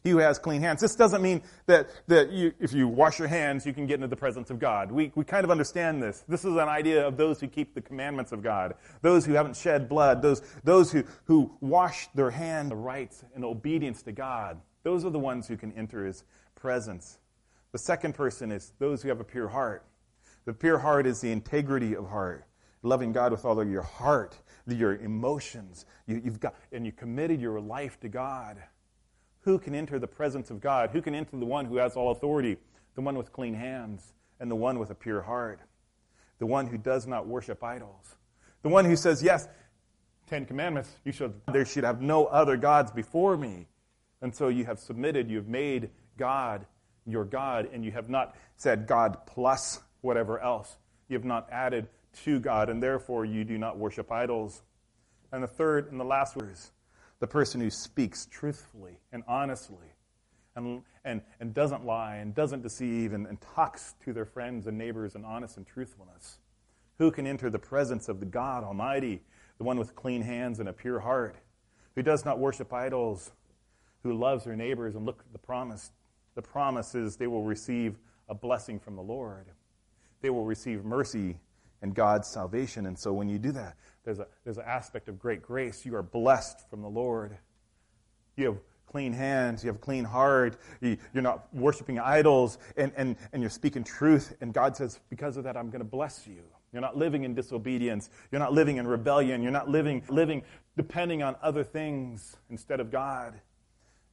He 0.03 0.11
who 0.11 0.19
has 0.19 0.39
clean 0.39 0.63
hands. 0.63 0.81
This 0.81 0.97
doesn't 0.97 1.23
mean 1.23 1.43
that, 1.67 1.89
that 2.09 2.33
you, 2.33 2.53
if 2.59 2.73
you 2.73 2.89
wash 2.89 3.19
your 3.19 3.29
hands, 3.29 3.65
you 3.65 3.73
can 3.73 3.87
get 3.87 3.95
into 3.95 4.09
the 4.09 4.17
presence 4.17 4.51
of 4.51 4.59
God. 4.59 4.91
We, 4.91 5.13
we 5.15 5.25
kind 5.25 5.45
of 5.45 5.51
understand 5.51 6.03
this. 6.03 6.25
This 6.27 6.45
is 6.45 6.53
an 6.53 6.69
idea 6.69 7.07
of 7.07 7.17
those 7.17 7.41
who 7.41 7.47
keep 7.47 7.75
the 7.75 7.81
commandments 7.81 8.33
of 8.33 8.43
God, 8.43 8.75
those 9.01 9.25
who 9.25 9.35
haven't 9.35 9.57
shed 9.57 9.89
blood, 9.89 10.21
those, 10.21 10.43
those 10.65 10.91
who, 10.91 11.05
who 11.25 11.53
wash 11.61 12.09
their 12.15 12.31
hands, 12.31 12.71
the 12.71 12.77
rights 12.77 13.25
and 13.35 13.45
obedience 13.45 14.03
to 14.03 14.13
God. 14.13 14.61
Those 14.83 15.05
are 15.05 15.11
the 15.11 15.19
ones 15.19 15.47
who 15.47 15.57
can 15.57 15.73
enter 15.73 16.05
his 16.05 16.25
presence. 16.57 17.19
The 17.71 17.79
second 17.79 18.15
person 18.15 18.51
is 18.51 18.73
those 18.79 19.03
who 19.03 19.09
have 19.09 19.21
a 19.21 19.25
pure 19.25 19.49
heart. 19.49 19.87
The 20.45 20.53
pure 20.53 20.79
heart 20.79 21.07
is 21.07 21.21
the 21.21 21.31
integrity 21.31 21.95
of 21.95 22.09
heart, 22.09 22.45
loving 22.83 23.13
God 23.13 23.31
with 23.31 23.45
all 23.45 23.61
of 23.61 23.71
your 23.71 23.83
heart, 23.83 24.37
your 24.67 24.97
emotions. 24.97 25.87
You, 26.07 26.21
have 26.25 26.41
got, 26.41 26.55
and 26.73 26.85
you 26.85 26.93
committed 26.93 27.41
your 27.41 27.61
life 27.61 28.01
to 28.01 28.09
God. 28.09 28.59
Who 29.43 29.59
can 29.59 29.75
enter 29.75 29.99
the 29.99 30.07
presence 30.07 30.51
of 30.51 30.61
God? 30.61 30.91
Who 30.91 31.03
can 31.03 31.15
enter 31.15 31.37
the 31.37 31.47
one 31.47 31.67
who 31.67 31.77
has 31.77 31.97
all 31.97 32.11
authority? 32.11 32.57
The 32.95 33.01
one 33.01 33.17
with 33.17 33.33
clean 33.33 33.55
hands 33.55 34.15
and 34.41 34.51
the 34.51 34.57
one 34.57 34.79
with 34.79 34.91
a 34.91 34.95
pure 34.95 35.23
heart. 35.23 35.61
The 36.39 36.47
one 36.47 36.67
who 36.67 36.79
does 36.79 37.07
not 37.07 37.27
worship 37.27 37.63
idols. 37.63 38.17
The 38.63 38.69
one 38.69 38.85
who 38.85 38.97
says, 38.97 39.23
Yes, 39.23 39.49
Ten 40.29 40.47
Commandments, 40.47 40.91
you 41.05 41.13
should, 41.13 41.35
there 41.53 41.65
should 41.65 41.85
have 41.85 42.01
no 42.01 42.27
other 42.27 42.57
gods 42.57 42.91
before 42.91 43.37
me. 43.37 43.67
And 44.21 44.35
so 44.35 44.49
you 44.49 44.65
have 44.65 44.79
submitted, 44.79 45.31
you've 45.31 45.49
made 45.49 45.91
God 46.17 46.67
your 47.07 47.25
God, 47.25 47.69
and 47.73 47.85
you 47.85 47.91
have 47.91 48.09
not 48.09 48.37
said 48.57 48.87
God 48.87 49.27
plus 49.27 49.81
whatever 50.01 50.39
else. 50.41 50.77
You 51.09 51.17
have 51.17 51.25
not 51.25 51.49
added 51.51 51.89
to 52.25 52.39
God, 52.39 52.69
and 52.69 52.83
therefore 52.83 53.25
you 53.25 53.45
do 53.45 53.59
not 53.59 53.77
worship 53.77 54.13
idols. 54.13 54.63
And 55.33 55.43
the 55.43 55.49
third 55.49 55.91
and 55.91 55.99
the 55.99 56.05
last 56.05 56.37
word 56.37 56.53
is 56.53 56.71
the 57.23 57.27
person 57.29 57.61
who 57.61 57.71
speaks 57.71 58.27
truthfully 58.27 58.99
and 59.13 59.23
honestly 59.29 59.95
and, 60.57 60.83
and, 61.05 61.23
and 61.39 61.55
doesn't 61.55 61.87
lie 61.87 62.17
and 62.17 62.35
doesn't 62.35 62.65
deceive 62.65 63.13
and, 63.13 63.29
and 63.29 63.41
talks 63.41 63.95
to 64.05 64.13
their 64.13 64.25
friends 64.25 64.67
and 64.67 64.77
neighbors 64.77 65.15
in 65.15 65.25
honest 65.25 65.57
and 65.57 65.65
truthfulness. 65.65 66.39
Who 66.99 67.13
can 67.13 67.29
enter 67.29 67.49
the 67.49 67.61
presence 67.61 68.09
of 68.09 68.19
the 68.19 68.27
God 68.27 68.65
Almighty, 68.65 69.23
the 69.59 69.63
one 69.63 69.79
with 69.79 69.95
clean 69.95 70.21
hands 70.23 70.59
and 70.59 70.69
a 70.69 70.73
pure 70.73 70.99
heart, 70.99 71.37
who 71.95 72.03
does 72.03 72.25
not 72.25 72.41
worship 72.41 72.73
idols, 72.73 73.31
who 74.03 74.15
loves 74.15 74.43
their 74.43 74.57
neighbors 74.57 74.97
and 74.97 75.07
look 75.07 75.21
at 75.21 75.33
the 75.33 75.39
promise? 75.39 75.93
The 76.35 76.43
promise 76.43 76.97
is 76.97 77.15
they 77.15 77.29
will 77.29 77.45
receive 77.45 77.95
a 78.29 78.35
blessing 78.35 78.81
from 78.81 78.97
the 78.97 79.03
Lord. 79.03 79.47
They 80.23 80.31
will 80.31 80.45
receive 80.45 80.85
mercy 80.85 81.37
and 81.83 81.95
God's 81.95 82.29
salvation. 82.29 82.87
And 82.87 82.99
so 82.99 83.13
when 83.13 83.29
you 83.29 83.39
do 83.39 83.53
that, 83.53 83.77
there's, 84.05 84.19
a, 84.19 84.27
there's 84.45 84.59
an 84.59 84.65
aspect 84.67 85.09
of 85.09 85.19
great 85.19 85.43
grace. 85.43 85.85
You 85.85 85.95
are 85.97 86.03
blessed 86.03 86.69
from 86.71 86.81
the 86.83 86.89
Lord. 86.89 87.37
You 88.37 88.47
have 88.47 88.59
clean 88.87 89.13
hands, 89.13 89.65
you 89.65 89.69
have 89.69 89.77
a 89.77 89.79
clean 89.81 90.05
heart, 90.05 90.59
you, 90.83 90.99
are 91.15 91.23
not 91.23 91.53
worshiping 91.55 91.99
idols, 91.99 92.59
and, 92.77 92.93
and, 92.95 93.17
and 93.33 93.43
you're 93.43 93.51
speaking 93.51 93.83
truth. 93.83 94.37
And 94.43 94.53
God 94.53 94.77
says, 94.77 95.01
because 95.09 95.39
of 95.39 95.45
that, 95.45 95.57
I'm 95.57 95.71
going 95.71 95.81
to 95.81 95.89
bless 95.89 96.27
you. 96.27 96.43
You're 96.73 96.83
not 96.83 96.97
living 96.97 97.25
in 97.25 97.35
disobedience. 97.35 98.11
You're 98.31 98.39
not 98.39 98.53
living 98.53 98.77
in 98.77 98.87
rebellion. 98.87 99.43
You're 99.43 99.53
not 99.53 99.69
living, 99.69 100.03
living 100.09 100.43
depending 100.77 101.23
on 101.23 101.37
other 101.43 101.65
things 101.65 102.37
instead 102.51 102.81
of 102.81 102.91
God. 102.91 103.35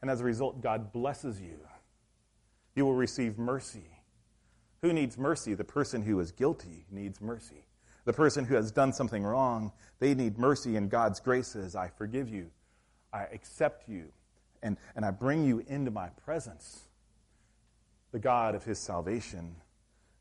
And 0.01 0.09
as 0.09 0.21
a 0.21 0.25
result, 0.25 0.61
God 0.61 0.91
blesses 0.91 1.39
you. 1.39 1.59
You 2.75 2.85
will 2.85 2.95
receive 2.95 3.37
mercy. 3.37 3.98
Who 4.81 4.93
needs 4.93 5.17
mercy? 5.17 5.53
The 5.53 5.63
person 5.63 6.01
who 6.01 6.19
is 6.19 6.31
guilty 6.31 6.85
needs 6.91 7.21
mercy. 7.21 7.65
The 8.05 8.13
person 8.13 8.45
who 8.45 8.55
has 8.55 8.71
done 8.71 8.93
something 8.93 9.23
wrong, 9.23 9.71
they 9.99 10.15
need 10.15 10.37
mercy, 10.37 10.75
and 10.77 10.89
God's 10.89 11.19
grace 11.19 11.49
says, 11.49 11.75
I 11.75 11.89
forgive 11.89 12.29
you. 12.29 12.49
I 13.11 13.23
accept 13.23 13.89
you 13.89 14.11
and, 14.61 14.77
and 14.95 15.05
I 15.05 15.11
bring 15.11 15.45
you 15.45 15.63
into 15.67 15.91
my 15.91 16.09
presence, 16.25 16.87
the 18.11 18.19
God 18.19 18.55
of 18.55 18.63
his 18.63 18.79
salvation. 18.79 19.39
And 19.39 19.57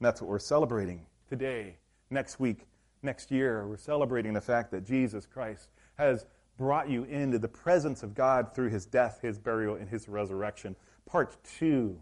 that's 0.00 0.20
what 0.20 0.30
we're 0.30 0.38
celebrating 0.38 1.06
today, 1.28 1.76
next 2.10 2.38
week, 2.38 2.66
next 3.02 3.30
year. 3.30 3.66
We're 3.66 3.76
celebrating 3.76 4.32
the 4.32 4.40
fact 4.40 4.70
that 4.72 4.84
Jesus 4.84 5.26
Christ 5.26 5.68
has 5.96 6.26
brought 6.56 6.88
you 6.88 7.04
into 7.04 7.38
the 7.38 7.48
presence 7.48 8.02
of 8.02 8.14
God 8.14 8.54
through 8.54 8.70
his 8.70 8.86
death, 8.86 9.20
his 9.22 9.38
burial, 9.38 9.76
and 9.76 9.88
his 9.88 10.08
resurrection. 10.08 10.76
Part 11.06 11.36
two 11.58 12.00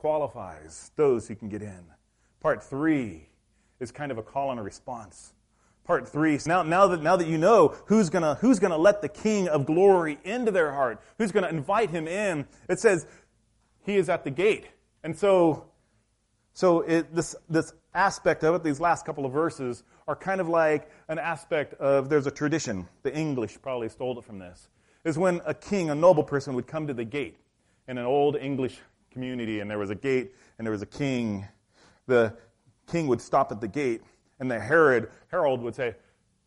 qualifies 0.00 0.90
those 0.96 1.28
who 1.28 1.36
can 1.36 1.48
get 1.48 1.62
in. 1.62 1.84
Part 2.40 2.62
three 2.62 3.28
is 3.78 3.92
kind 3.92 4.10
of 4.10 4.18
a 4.18 4.22
call 4.22 4.50
and 4.50 4.58
a 4.58 4.62
response 4.62 5.34
part 5.90 6.08
three. 6.08 6.38
So 6.38 6.48
now, 6.48 6.62
now 6.62 6.86
that 6.86 7.02
now 7.02 7.16
that 7.16 7.26
you 7.26 7.36
know 7.36 7.74
who's 7.86 8.10
gonna 8.10 8.36
who's 8.36 8.60
gonna 8.60 8.78
let 8.78 9.02
the 9.02 9.08
King 9.08 9.48
of 9.48 9.66
Glory 9.66 10.20
into 10.22 10.52
their 10.52 10.70
heart, 10.70 11.02
who's 11.18 11.32
gonna 11.32 11.48
invite 11.48 11.90
him 11.90 12.06
in, 12.06 12.46
it 12.68 12.78
says 12.78 13.08
he 13.84 13.96
is 13.96 14.08
at 14.08 14.22
the 14.22 14.30
gate. 14.30 14.68
And 15.02 15.18
so, 15.18 15.66
so 16.52 16.82
it, 16.82 17.12
this 17.12 17.34
this 17.48 17.72
aspect 17.92 18.44
of 18.44 18.54
it, 18.54 18.62
these 18.62 18.78
last 18.78 19.04
couple 19.04 19.26
of 19.26 19.32
verses 19.32 19.82
are 20.06 20.14
kind 20.14 20.40
of 20.40 20.48
like 20.48 20.88
an 21.08 21.18
aspect 21.18 21.74
of 21.74 22.08
there's 22.08 22.28
a 22.28 22.30
tradition. 22.30 22.86
The 23.02 23.12
English 23.12 23.58
probably 23.60 23.88
stole 23.88 24.16
it 24.16 24.24
from 24.24 24.38
this. 24.38 24.68
Is 25.02 25.18
when 25.18 25.40
a 25.44 25.54
king, 25.54 25.90
a 25.90 25.94
noble 25.96 26.22
person, 26.22 26.54
would 26.54 26.68
come 26.68 26.86
to 26.86 26.94
the 26.94 27.04
gate 27.04 27.36
in 27.88 27.98
an 27.98 28.04
old 28.04 28.36
English 28.36 28.78
community, 29.10 29.60
and 29.60 29.70
there 29.70 29.78
was 29.78 29.90
a 29.90 29.94
gate 29.94 30.34
and 30.58 30.66
there 30.66 30.72
was 30.72 30.82
a 30.82 30.86
king. 30.86 31.46
The 32.06 32.34
king 32.86 33.06
would 33.06 33.20
stop 33.20 33.52
at 33.52 33.60
the 33.60 33.68
gate 33.68 34.02
and 34.40 34.50
the 34.50 34.58
herald 34.58 35.62
would 35.62 35.74
say, 35.74 35.94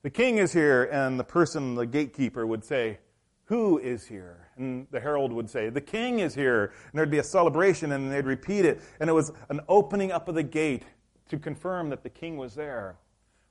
The 0.02 0.10
king 0.10 0.40
is 0.40 0.52
here. 0.52 0.84
And 0.86 1.20
the 1.20 1.24
person, 1.24 1.76
the 1.76 1.86
gatekeeper, 1.86 2.46
would 2.46 2.66
say, 2.66 2.98
Who 3.46 3.78
is 3.78 4.06
here? 4.06 4.50
And 4.58 4.88
the 4.92 5.00
herald 5.00 5.32
would 5.32 5.50
say, 5.50 5.70
The 5.70 5.82
king 5.82 6.20
is 6.20 6.36
here. 6.36 6.74
And 6.92 6.98
there'd 6.98 7.12
be 7.12 7.20
a 7.20 7.24
celebration, 7.24 7.92
and 7.92 8.12
they'd 8.12 8.26
repeat 8.26 8.66
it. 8.66 8.82
And 9.00 9.10
it 9.10 9.14
was 9.14 9.32
an 9.50 9.62
opening 9.70 10.12
up 10.12 10.28
of 10.28 10.36
the 10.36 10.44
gate 10.44 10.84
to 11.30 11.38
confirm 11.38 11.90
that 11.90 12.04
the 12.04 12.10
king 12.10 12.36
was 12.36 12.56
there. 12.56 12.98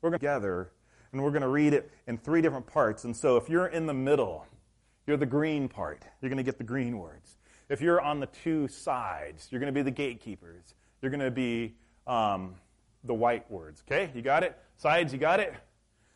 We're 0.03 0.11
going 0.11 0.19
to 0.19 0.27
gather, 0.27 0.73
and 1.13 1.23
we're 1.23 1.31
going 1.31 1.43
to 1.43 1.49
read 1.49 1.73
it 1.73 1.91
in 2.09 2.19
three 2.19 2.43
different 2.43 2.67
parts. 2.67 3.05
And 3.05 3.17
so 3.17 3.37
if 3.37 3.49
you're 3.49 3.69
in 3.69 3.87
the 3.87 3.95
middle, 3.95 4.45
you're 5.07 5.17
the 5.17 5.27
green 5.27 5.69
part. 5.69 6.03
You're 6.21 6.29
going 6.29 6.37
to 6.39 6.43
get 6.43 6.59
the 6.59 6.65
green 6.65 6.99
words. 6.99 7.39
If 7.69 7.81
you're 7.81 8.01
on 8.01 8.21
the 8.21 8.27
two 8.27 8.69
sides, 8.69 9.49
you're 9.51 9.61
going 9.61 9.73
to 9.73 9.79
be 9.79 9.83
the 9.83 9.91
gatekeepers. 9.91 10.75
You're 11.01 11.11
going 11.11 11.21
to 11.21 11.31
be 11.31 11.75
um, 12.07 12.55
the 13.05 13.15
white 13.15 13.51
words. 13.51 13.83
Okay, 13.87 14.11
you 14.15 14.23
got 14.23 14.43
it? 14.43 14.57
Sides, 14.77 15.13
you 15.13 15.19
got 15.19 15.41
it? 15.41 15.55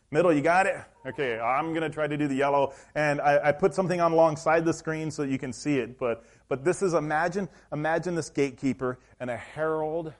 Middle, 0.09 0.31
you 0.31 0.41
got 0.41 0.65
it? 0.65 0.77
Okay, 1.05 1.37
I'm 1.37 1.73
going 1.73 1.81
to 1.81 1.89
try 1.89 2.07
to 2.07 2.17
do 2.17 2.29
the 2.29 2.35
yellow. 2.35 2.73
And 2.95 3.19
I, 3.19 3.49
I, 3.49 3.51
put 3.51 3.73
something 3.73 3.99
on 3.99 4.13
alongside 4.13 4.63
the 4.63 4.71
screen 4.71 5.11
so 5.11 5.23
you 5.23 5.37
can 5.37 5.51
see 5.51 5.79
it. 5.79 5.99
But, 5.99 6.23
but 6.47 6.63
this 6.63 6.81
is, 6.81 6.93
imagine, 6.93 7.49
imagine 7.73 8.15
this 8.15 8.29
gatekeeper 8.29 8.99
and 9.19 9.29
a 9.29 9.35
herald 9.35 10.13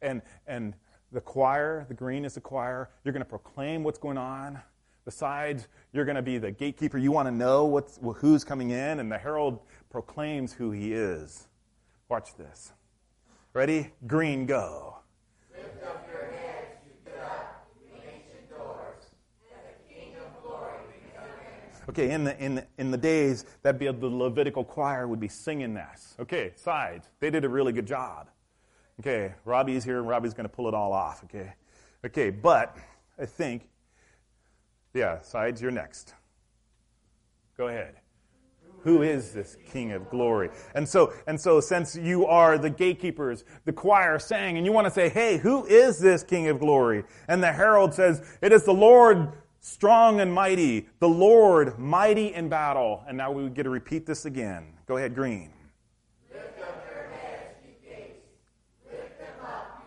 and, 0.00 0.22
and 0.46 0.74
the 1.10 1.20
choir. 1.20 1.86
The 1.88 1.94
green 1.94 2.24
is 2.24 2.34
the 2.34 2.40
choir. 2.40 2.90
You're 3.02 3.12
going 3.12 3.24
to 3.24 3.28
proclaim 3.28 3.82
what's 3.82 3.98
going 3.98 4.16
on. 4.16 4.60
The 5.04 5.10
sides, 5.10 5.66
you're 5.92 6.04
going 6.04 6.16
to 6.16 6.22
be 6.22 6.38
the 6.38 6.52
gatekeeper. 6.52 6.96
You 6.96 7.10
want 7.10 7.26
to 7.26 7.34
know 7.34 7.64
what's, 7.64 7.98
who's 8.18 8.44
coming 8.44 8.70
in. 8.70 9.00
And 9.00 9.10
the 9.10 9.18
herald 9.18 9.58
proclaims 9.92 10.54
who 10.54 10.70
he 10.70 10.94
is. 10.94 11.46
Watch 12.08 12.34
this. 12.34 12.72
Ready? 13.52 13.92
Green, 14.06 14.46
go. 14.46 14.96
Okay, 21.88 22.10
in 22.10 22.24
the, 22.24 22.42
in 22.42 22.54
the, 22.54 22.66
in 22.78 22.90
the 22.90 22.96
days, 22.96 23.44
that 23.62 23.78
be 23.78 23.86
the 23.86 24.06
Levitical 24.06 24.64
choir 24.64 25.08
would 25.08 25.20
be 25.20 25.28
singing 25.28 25.74
this. 25.74 26.14
Okay, 26.18 26.52
sides. 26.54 27.10
They 27.20 27.28
did 27.28 27.44
a 27.44 27.48
really 27.48 27.72
good 27.72 27.86
job. 27.86 28.30
Okay, 29.00 29.34
Robbie's 29.44 29.84
here, 29.84 29.98
and 29.98 30.08
Robbie's 30.08 30.32
going 30.32 30.48
to 30.48 30.54
pull 30.54 30.68
it 30.68 30.74
all 30.74 30.92
off. 30.92 31.22
Okay, 31.24 31.52
okay, 32.06 32.30
but 32.30 32.78
I 33.18 33.26
think, 33.26 33.68
yeah, 34.94 35.20
sides, 35.20 35.60
you're 35.60 35.72
next. 35.72 36.14
Go 37.58 37.66
ahead. 37.66 37.96
Who 38.84 39.02
is 39.02 39.32
this 39.32 39.56
King 39.70 39.92
of 39.92 40.10
glory? 40.10 40.50
And 40.74 40.88
so, 40.88 41.12
and 41.26 41.40
so, 41.40 41.60
since 41.60 41.94
you 41.94 42.26
are 42.26 42.58
the 42.58 42.70
gatekeepers, 42.70 43.44
the 43.64 43.72
choir 43.72 44.18
sang, 44.18 44.56
and 44.56 44.66
you 44.66 44.72
want 44.72 44.86
to 44.86 44.90
say, 44.90 45.08
"Hey, 45.08 45.38
who 45.38 45.64
is 45.66 45.98
this 45.98 46.22
King 46.22 46.48
of 46.48 46.58
glory?" 46.58 47.04
And 47.28 47.42
the 47.42 47.52
herald 47.52 47.94
says, 47.94 48.22
"It 48.40 48.52
is 48.52 48.64
the 48.64 48.74
Lord 48.74 49.32
strong 49.62 50.20
and 50.20 50.34
mighty, 50.34 50.88
the 50.98 51.08
Lord 51.08 51.78
mighty 51.78 52.34
in 52.34 52.48
battle. 52.48 53.02
And 53.06 53.16
now 53.16 53.30
we 53.32 53.48
get 53.48 53.62
to 53.62 53.70
repeat 53.70 54.04
this 54.04 54.26
again. 54.26 54.74
Go 54.86 54.96
ahead, 54.96 55.14
Green. 55.14 55.50
Up 56.34 56.44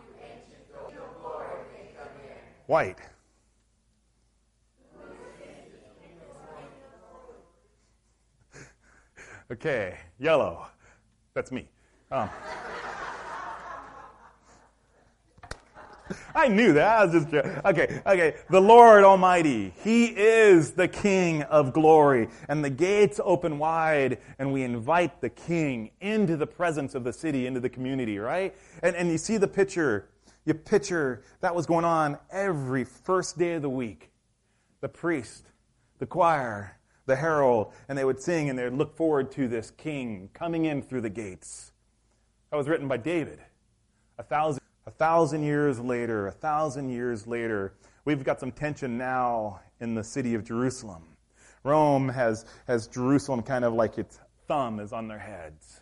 you 0.02 0.24
ancient 0.24 0.72
doors. 0.72 0.92
Your 0.92 1.08
glory 1.20 1.46
may 1.72 1.92
come 1.96 2.08
in. 2.24 2.38
White. 2.66 2.98
Okay, 9.52 9.98
yellow. 10.18 10.66
That's 11.34 11.52
me. 11.52 11.68
Um. 12.10 12.30
I 16.34 16.48
knew 16.48 16.72
that. 16.74 16.98
I 16.98 17.04
was 17.04 17.12
just 17.14 17.34
okay. 17.34 18.00
Okay. 18.06 18.36
The 18.50 18.60
Lord 18.60 19.04
Almighty. 19.04 19.72
He 19.82 20.06
is 20.06 20.72
the 20.72 20.88
King 20.88 21.42
of 21.44 21.72
glory, 21.72 22.28
and 22.48 22.64
the 22.64 22.70
gates 22.70 23.20
open 23.24 23.58
wide, 23.58 24.18
and 24.38 24.52
we 24.52 24.62
invite 24.62 25.20
the 25.20 25.30
King 25.30 25.90
into 26.00 26.36
the 26.36 26.46
presence 26.46 26.94
of 26.94 27.04
the 27.04 27.12
city, 27.12 27.46
into 27.46 27.60
the 27.60 27.68
community. 27.68 28.18
Right? 28.18 28.54
And 28.82 28.94
and 28.94 29.10
you 29.10 29.18
see 29.18 29.36
the 29.36 29.48
picture. 29.48 30.08
You 30.44 30.54
picture 30.54 31.24
that 31.40 31.56
was 31.56 31.66
going 31.66 31.84
on 31.84 32.18
every 32.30 32.84
first 32.84 33.36
day 33.36 33.54
of 33.54 33.62
the 33.62 33.70
week. 33.70 34.10
The 34.80 34.88
priest, 34.88 35.50
the 35.98 36.06
choir, 36.06 36.78
the 37.06 37.16
herald, 37.16 37.72
and 37.88 37.96
they 37.96 38.04
would 38.04 38.20
sing, 38.20 38.50
and 38.50 38.58
they 38.58 38.64
would 38.64 38.76
look 38.76 38.96
forward 38.96 39.32
to 39.32 39.48
this 39.48 39.70
King 39.70 40.28
coming 40.34 40.64
in 40.64 40.82
through 40.82 41.00
the 41.00 41.10
gates. 41.10 41.72
That 42.50 42.56
was 42.56 42.68
written 42.68 42.88
by 42.88 42.98
David. 42.98 43.40
A 44.18 44.22
thousand 44.22 44.62
a 44.86 44.90
thousand 44.92 45.42
years 45.42 45.80
later, 45.80 46.28
a 46.28 46.32
thousand 46.32 46.90
years 46.90 47.26
later, 47.26 47.74
we've 48.04 48.22
got 48.22 48.38
some 48.38 48.52
tension 48.52 48.96
now 48.96 49.60
in 49.80 49.96
the 49.96 50.04
city 50.04 50.34
of 50.34 50.44
Jerusalem. 50.44 51.02
Rome 51.64 52.08
has, 52.08 52.44
has 52.68 52.86
Jerusalem 52.86 53.42
kind 53.42 53.64
of 53.64 53.74
like 53.74 53.98
its 53.98 54.20
thumb 54.46 54.78
is 54.78 54.92
on 54.92 55.08
their 55.08 55.18
heads. 55.18 55.80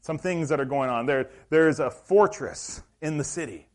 Some 0.00 0.16
things 0.16 0.48
that 0.48 0.60
are 0.60 0.64
going 0.64 0.88
on. 0.88 1.04
There, 1.04 1.28
there's 1.50 1.78
a 1.78 1.90
fortress 1.90 2.82
in 3.02 3.18
the 3.18 3.24
city. 3.24 3.68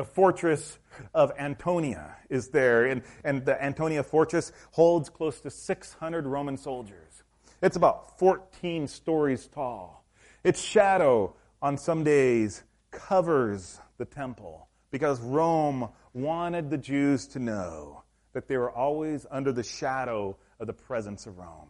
The 0.00 0.06
fortress 0.06 0.78
of 1.12 1.30
Antonia 1.38 2.16
is 2.30 2.48
there, 2.48 2.86
and, 2.86 3.02
and 3.22 3.44
the 3.44 3.62
Antonia 3.62 4.02
fortress 4.02 4.50
holds 4.70 5.10
close 5.10 5.42
to 5.42 5.50
600 5.50 6.26
Roman 6.26 6.56
soldiers. 6.56 7.22
It's 7.60 7.76
about 7.76 8.18
14 8.18 8.88
stories 8.88 9.46
tall. 9.46 10.06
Its 10.42 10.58
shadow 10.58 11.34
on 11.60 11.76
some 11.76 12.02
days 12.02 12.62
covers 12.90 13.78
the 13.98 14.06
temple 14.06 14.68
because 14.90 15.20
Rome 15.20 15.90
wanted 16.14 16.70
the 16.70 16.78
Jews 16.78 17.26
to 17.26 17.38
know 17.38 18.02
that 18.32 18.48
they 18.48 18.56
were 18.56 18.70
always 18.70 19.26
under 19.30 19.52
the 19.52 19.62
shadow 19.62 20.38
of 20.58 20.66
the 20.66 20.72
presence 20.72 21.26
of 21.26 21.36
Rome. 21.36 21.68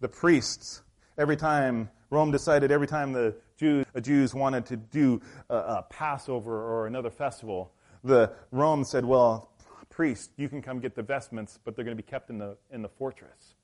The 0.00 0.08
priests, 0.08 0.80
every 1.18 1.36
time 1.36 1.90
Rome 2.08 2.30
decided, 2.30 2.70
every 2.70 2.86
time 2.86 3.12
the 3.12 3.34
Jews, 3.62 3.86
uh, 3.94 4.00
Jews 4.00 4.34
wanted 4.34 4.66
to 4.66 4.76
do 4.76 5.20
a, 5.48 5.56
a 5.56 5.86
Passover 5.88 6.52
or 6.52 6.86
another 6.86 7.10
festival, 7.10 7.72
the 8.02 8.32
Rome 8.50 8.84
said, 8.84 9.04
"Well, 9.04 9.50
priest, 9.88 10.32
you 10.36 10.48
can 10.48 10.62
come 10.62 10.80
get 10.80 10.94
the 10.94 11.02
vestments, 11.02 11.58
but 11.64 11.76
they're 11.76 11.84
going 11.84 11.96
to 11.96 12.02
be 12.02 12.08
kept 12.08 12.28
in 12.30 12.38
the 12.38 12.56
in 12.70 12.82
the 12.82 12.88
fortress." 12.88 13.54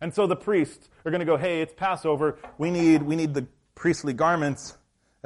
And 0.00 0.12
so 0.12 0.26
the 0.26 0.36
priests 0.36 0.90
are 1.04 1.10
going 1.10 1.20
to 1.20 1.26
go, 1.26 1.36
"Hey, 1.36 1.62
it's 1.62 1.72
Passover. 1.72 2.38
We 2.58 2.70
need 2.70 3.02
we 3.02 3.16
need 3.16 3.32
the 3.34 3.46
priestly 3.74 4.12
garments." 4.12 4.76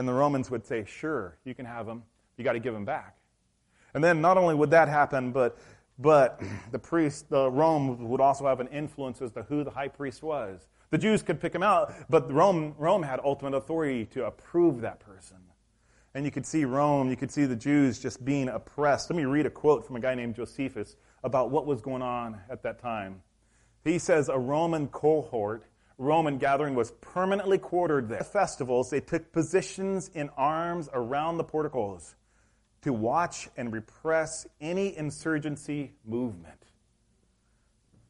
And 0.01 0.09
the 0.09 0.15
Romans 0.15 0.51
would 0.51 0.65
say, 0.65 0.87
sure, 0.87 1.37
you 1.45 1.55
can 1.55 1.67
have 1.67 1.85
them. 1.85 2.05
You 2.39 2.45
got 2.45 2.55
to 2.55 2.59
give 2.59 2.73
them 2.73 2.87
back. 2.87 3.19
And 3.93 4.03
then 4.03 4.23
not 4.23 4.39
only 4.39 4.55
would 4.55 4.71
that 4.71 4.89
happen, 4.89 5.31
but, 5.31 5.59
but 5.99 6.41
the 6.73 6.79
priest, 6.79 7.29
the 7.29 7.51
Rome 7.51 8.09
would 8.09 8.21
also 8.21 8.47
have 8.47 8.61
an 8.61 8.69
influence 8.69 9.21
as 9.21 9.31
to 9.33 9.43
who 9.43 9.63
the 9.63 9.71
high 9.71 9.89
priest 9.89 10.23
was. 10.23 10.69
The 10.91 10.99
Jews 10.99 11.23
could 11.23 11.41
pick 11.41 11.55
him 11.55 11.63
out, 11.63 11.95
but 12.11 12.33
Rome, 12.33 12.75
Rome 12.77 13.05
had 13.05 13.21
ultimate 13.25 13.57
authority 13.57 14.07
to 14.07 14.27
approve 14.27 14.81
that 14.81 14.99
person. 15.01 15.37
And 16.15 16.25
you 16.25 16.33
could 16.33 16.45
see 16.45 16.65
Rome, 16.65 17.09
you 17.11 17.17
could 17.17 17.31
see 17.31 17.45
the 17.45 17.55
Jews 17.55 18.01
just 18.01 18.25
being 18.25 18.49
oppressed. 18.49 19.09
Let 19.09 19.17
me 19.17 19.25
read 19.25 19.47
a 19.47 19.51
quote 19.51 19.87
from 19.87 19.95
a 19.95 20.01
guy 20.01 20.17
named 20.17 20.35
Josephus 20.35 20.97
about 21.23 21.51
what 21.51 21.67
was 21.67 21.81
going 21.81 22.03
on 22.03 22.41
at 22.51 22.65
that 22.65 22.81
time. 22.81 23.23
He 23.85 23.99
says 24.01 24.29
a 24.29 24.39
Roman 24.39 24.89
cohort, 24.89 25.65
Roman 25.97 26.39
gathering 26.39 26.75
was 26.75 26.91
permanently 27.01 27.59
quartered 27.59 28.09
there. 28.09 28.21
At 28.21 28.33
festivals, 28.33 28.91
they 28.91 29.01
took 29.01 29.33
positions 29.33 30.11
in 30.15 30.31
arms 30.37 30.89
around 30.93 31.37
the 31.37 31.45
porticos 31.45 32.17
to 32.83 32.93
watch 32.93 33.49
and 33.57 33.73
repress 33.73 34.47
any 34.61 34.97
insurgency 34.97 35.93
movement. 36.05 36.70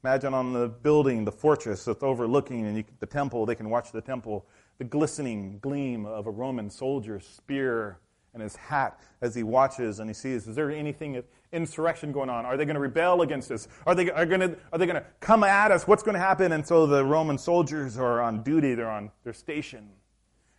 Imagine 0.02 0.32
on 0.32 0.52
the 0.52 0.68
building, 0.68 1.24
the 1.24 1.32
fortress 1.32 1.84
that's 1.84 2.02
overlooking 2.02 2.66
and 2.66 2.76
you, 2.78 2.84
the 3.00 3.06
temple, 3.06 3.44
they 3.44 3.54
can 3.54 3.68
watch 3.68 3.92
the 3.92 4.00
temple, 4.00 4.46
the 4.78 4.84
glistening 4.84 5.58
gleam 5.60 6.06
of 6.06 6.26
a 6.26 6.30
Roman 6.30 6.70
soldier's 6.70 7.26
spear 7.26 7.98
and 8.32 8.42
his 8.42 8.56
hat 8.56 8.98
as 9.20 9.34
he 9.34 9.42
watches 9.42 9.98
and 9.98 10.08
he 10.08 10.14
sees, 10.14 10.46
is 10.46 10.56
there 10.56 10.70
anything 10.70 11.16
of 11.16 11.24
insurrection 11.52 12.12
going 12.12 12.30
on? 12.30 12.46
Are 12.46 12.56
they 12.56 12.64
going 12.64 12.76
to 12.76 12.80
rebel 12.80 13.22
against 13.22 13.50
us? 13.50 13.68
Are 13.86 13.94
they, 13.94 14.10
are 14.10 14.24
going 14.24 14.40
to, 14.40 14.56
are 14.72 14.78
they 14.78 14.86
going 14.86 15.02
to 15.02 15.06
come 15.20 15.44
at 15.44 15.70
us? 15.70 15.86
What's 15.86 16.02
going 16.02 16.14
to 16.14 16.20
happen? 16.20 16.52
And 16.52 16.66
so 16.66 16.86
the 16.86 17.04
Roman 17.04 17.36
soldiers 17.36 17.98
are 17.98 18.22
on 18.22 18.42
duty. 18.42 18.74
They're 18.74 18.90
on 18.90 19.10
their 19.24 19.32
station 19.32 19.90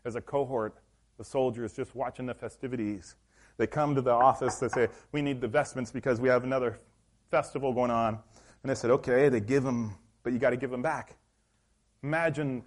as 0.05 0.15
a 0.15 0.21
cohort. 0.21 0.75
The 1.17 1.23
soldiers 1.23 1.73
just 1.73 1.95
watching 1.95 2.25
the 2.25 2.33
festivities. 2.33 3.15
They 3.57 3.67
come 3.67 3.95
to 3.95 4.01
the 4.01 4.11
office. 4.11 4.55
They 4.57 4.69
say, 4.69 4.87
we 5.11 5.21
need 5.21 5.39
the 5.41 5.47
vestments 5.47 5.91
because 5.91 6.19
we 6.19 6.29
have 6.29 6.43
another 6.43 6.79
festival 7.29 7.73
going 7.73 7.91
on. 7.91 8.19
And 8.63 8.69
they 8.69 8.75
said, 8.75 8.91
okay, 8.91 9.29
they 9.29 9.39
give 9.39 9.63
them, 9.63 9.95
but 10.23 10.33
you 10.33 10.39
got 10.39 10.51
to 10.51 10.57
give 10.57 10.71
them 10.71 10.81
back. 10.81 11.15
Imagine, 12.03 12.63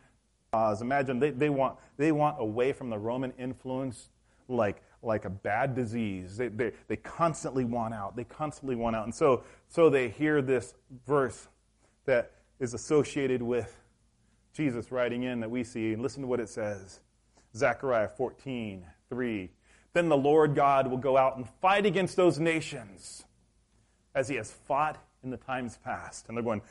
uh, 0.52 0.74
imagine 0.80 1.18
they, 1.18 1.30
they, 1.30 1.50
want, 1.50 1.78
they 1.96 2.12
want 2.12 2.36
away 2.40 2.72
from 2.72 2.90
the 2.90 2.98
Roman 2.98 3.32
influence 3.38 4.08
like, 4.48 4.82
like 5.02 5.24
a 5.24 5.30
bad 5.30 5.74
disease. 5.74 6.36
They, 6.36 6.48
they, 6.48 6.72
they 6.88 6.96
constantly 6.96 7.64
want 7.64 7.94
out. 7.94 8.16
They 8.16 8.24
constantly 8.24 8.76
want 8.76 8.96
out. 8.96 9.04
And 9.04 9.14
so, 9.14 9.44
so 9.68 9.88
they 9.88 10.08
hear 10.08 10.42
this 10.42 10.74
verse 11.06 11.48
that 12.06 12.32
is 12.58 12.74
associated 12.74 13.42
with 13.42 13.76
Jesus 14.52 14.90
writing 14.90 15.24
in 15.24 15.40
that 15.40 15.50
we 15.50 15.64
see. 15.64 15.92
And 15.92 16.02
listen 16.02 16.22
to 16.22 16.28
what 16.28 16.40
it 16.40 16.48
says 16.48 17.00
Zechariah 17.56 18.08
14, 18.08 18.84
3. 19.08 19.50
Then 19.92 20.08
the 20.08 20.16
Lord 20.16 20.54
God 20.54 20.88
will 20.88 20.98
go 20.98 21.16
out 21.16 21.36
and 21.36 21.48
fight 21.60 21.86
against 21.86 22.16
those 22.16 22.40
nations 22.40 23.24
as 24.14 24.28
he 24.28 24.36
has 24.36 24.50
fought 24.50 24.98
in 25.24 25.30
the 25.30 25.36
times 25.36 25.78
past. 25.82 26.26
And 26.28 26.36
they're 26.36 26.44
going, 26.44 26.62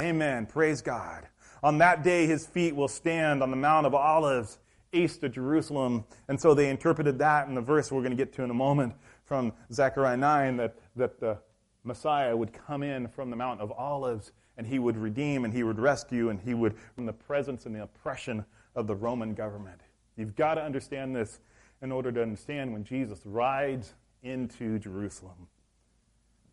Amen, 0.00 0.46
praise 0.46 0.82
God. 0.82 1.26
On 1.62 1.78
that 1.78 2.02
day, 2.02 2.26
his 2.26 2.46
feet 2.46 2.74
will 2.74 2.88
stand 2.88 3.42
on 3.42 3.50
the 3.50 3.56
Mount 3.56 3.86
of 3.86 3.94
Olives 3.94 4.58
east 4.92 5.22
of 5.22 5.32
Jerusalem. 5.32 6.04
And 6.28 6.40
so 6.40 6.54
they 6.54 6.70
interpreted 6.70 7.18
that 7.18 7.48
in 7.48 7.54
the 7.54 7.60
verse 7.60 7.92
we're 7.92 8.00
going 8.00 8.16
to 8.16 8.16
get 8.16 8.32
to 8.34 8.42
in 8.42 8.50
a 8.50 8.54
moment 8.54 8.94
from 9.24 9.52
Zechariah 9.72 10.16
9 10.16 10.56
that, 10.56 10.76
that 10.96 11.20
the 11.20 11.38
Messiah 11.84 12.36
would 12.36 12.52
come 12.52 12.82
in 12.82 13.08
from 13.08 13.30
the 13.30 13.36
Mount 13.36 13.60
of 13.60 13.72
Olives 13.72 14.32
and 14.56 14.66
he 14.66 14.78
would 14.78 14.96
redeem 14.96 15.44
and 15.44 15.54
he 15.54 15.62
would 15.62 15.78
rescue 15.78 16.28
and 16.30 16.40
he 16.40 16.54
would 16.54 16.74
from 16.94 17.06
the 17.06 17.12
presence 17.12 17.66
and 17.66 17.74
the 17.74 17.82
oppression 17.82 18.44
of 18.74 18.86
the 18.86 18.94
Roman 18.94 19.34
government. 19.34 19.80
You've 20.16 20.36
got 20.36 20.54
to 20.54 20.62
understand 20.62 21.14
this 21.14 21.40
in 21.82 21.92
order 21.92 22.12
to 22.12 22.22
understand 22.22 22.72
when 22.72 22.84
Jesus 22.84 23.20
rides 23.24 23.94
into 24.22 24.78
Jerusalem. 24.78 25.48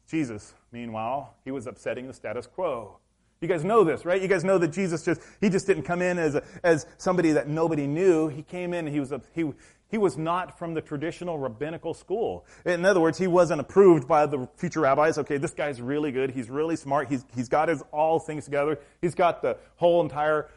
Jesus, 0.10 0.54
meanwhile, 0.72 1.36
he 1.44 1.52
was 1.52 1.68
upsetting 1.68 2.08
the 2.08 2.14
status 2.14 2.48
quo. 2.48 3.00
You 3.42 3.48
guys 3.48 3.64
know 3.64 3.84
this, 3.84 4.04
right? 4.04 4.22
You 4.22 4.28
guys 4.28 4.44
know 4.44 4.58
that 4.58 4.70
Jesus 4.70 5.06
just, 5.06 5.22
he 5.40 5.50
just 5.50 5.68
didn't 5.68 5.84
come 5.84 6.02
in 6.02 6.18
as, 6.18 6.36
a, 6.36 6.44
as 6.64 6.88
somebody 6.98 7.34
that 7.34 7.48
nobody 7.48 7.86
knew. 7.86 8.30
He 8.30 8.42
came 8.42 8.74
in, 8.74 8.88
he 8.88 9.00
was, 9.00 9.12
a, 9.12 9.22
he, 9.36 9.52
he 9.90 9.98
was 10.00 10.18
not 10.18 10.58
from 10.58 10.74
the 10.74 10.82
traditional 10.82 11.38
rabbinical 11.38 11.94
school. 11.94 12.46
In 12.66 12.84
other 12.84 13.00
words, 13.00 13.18
he 13.20 13.28
wasn't 13.28 13.62
approved 13.62 14.08
by 14.08 14.26
the 14.26 14.48
future 14.56 14.82
rabbis. 14.82 15.20
Okay, 15.20 15.38
this 15.38 15.54
guy's 15.54 15.82
really 15.82 16.12
good. 16.12 16.32
He's 16.32 16.50
really 16.50 16.76
smart. 16.76 17.10
He's, 17.10 17.26
he's 17.36 17.48
got 17.48 17.70
his 17.70 17.84
all 17.92 18.20
things 18.20 18.46
together. 18.46 18.80
He's 19.02 19.14
got 19.14 19.44
the 19.44 19.58
whole 19.76 20.02
entire 20.02 20.50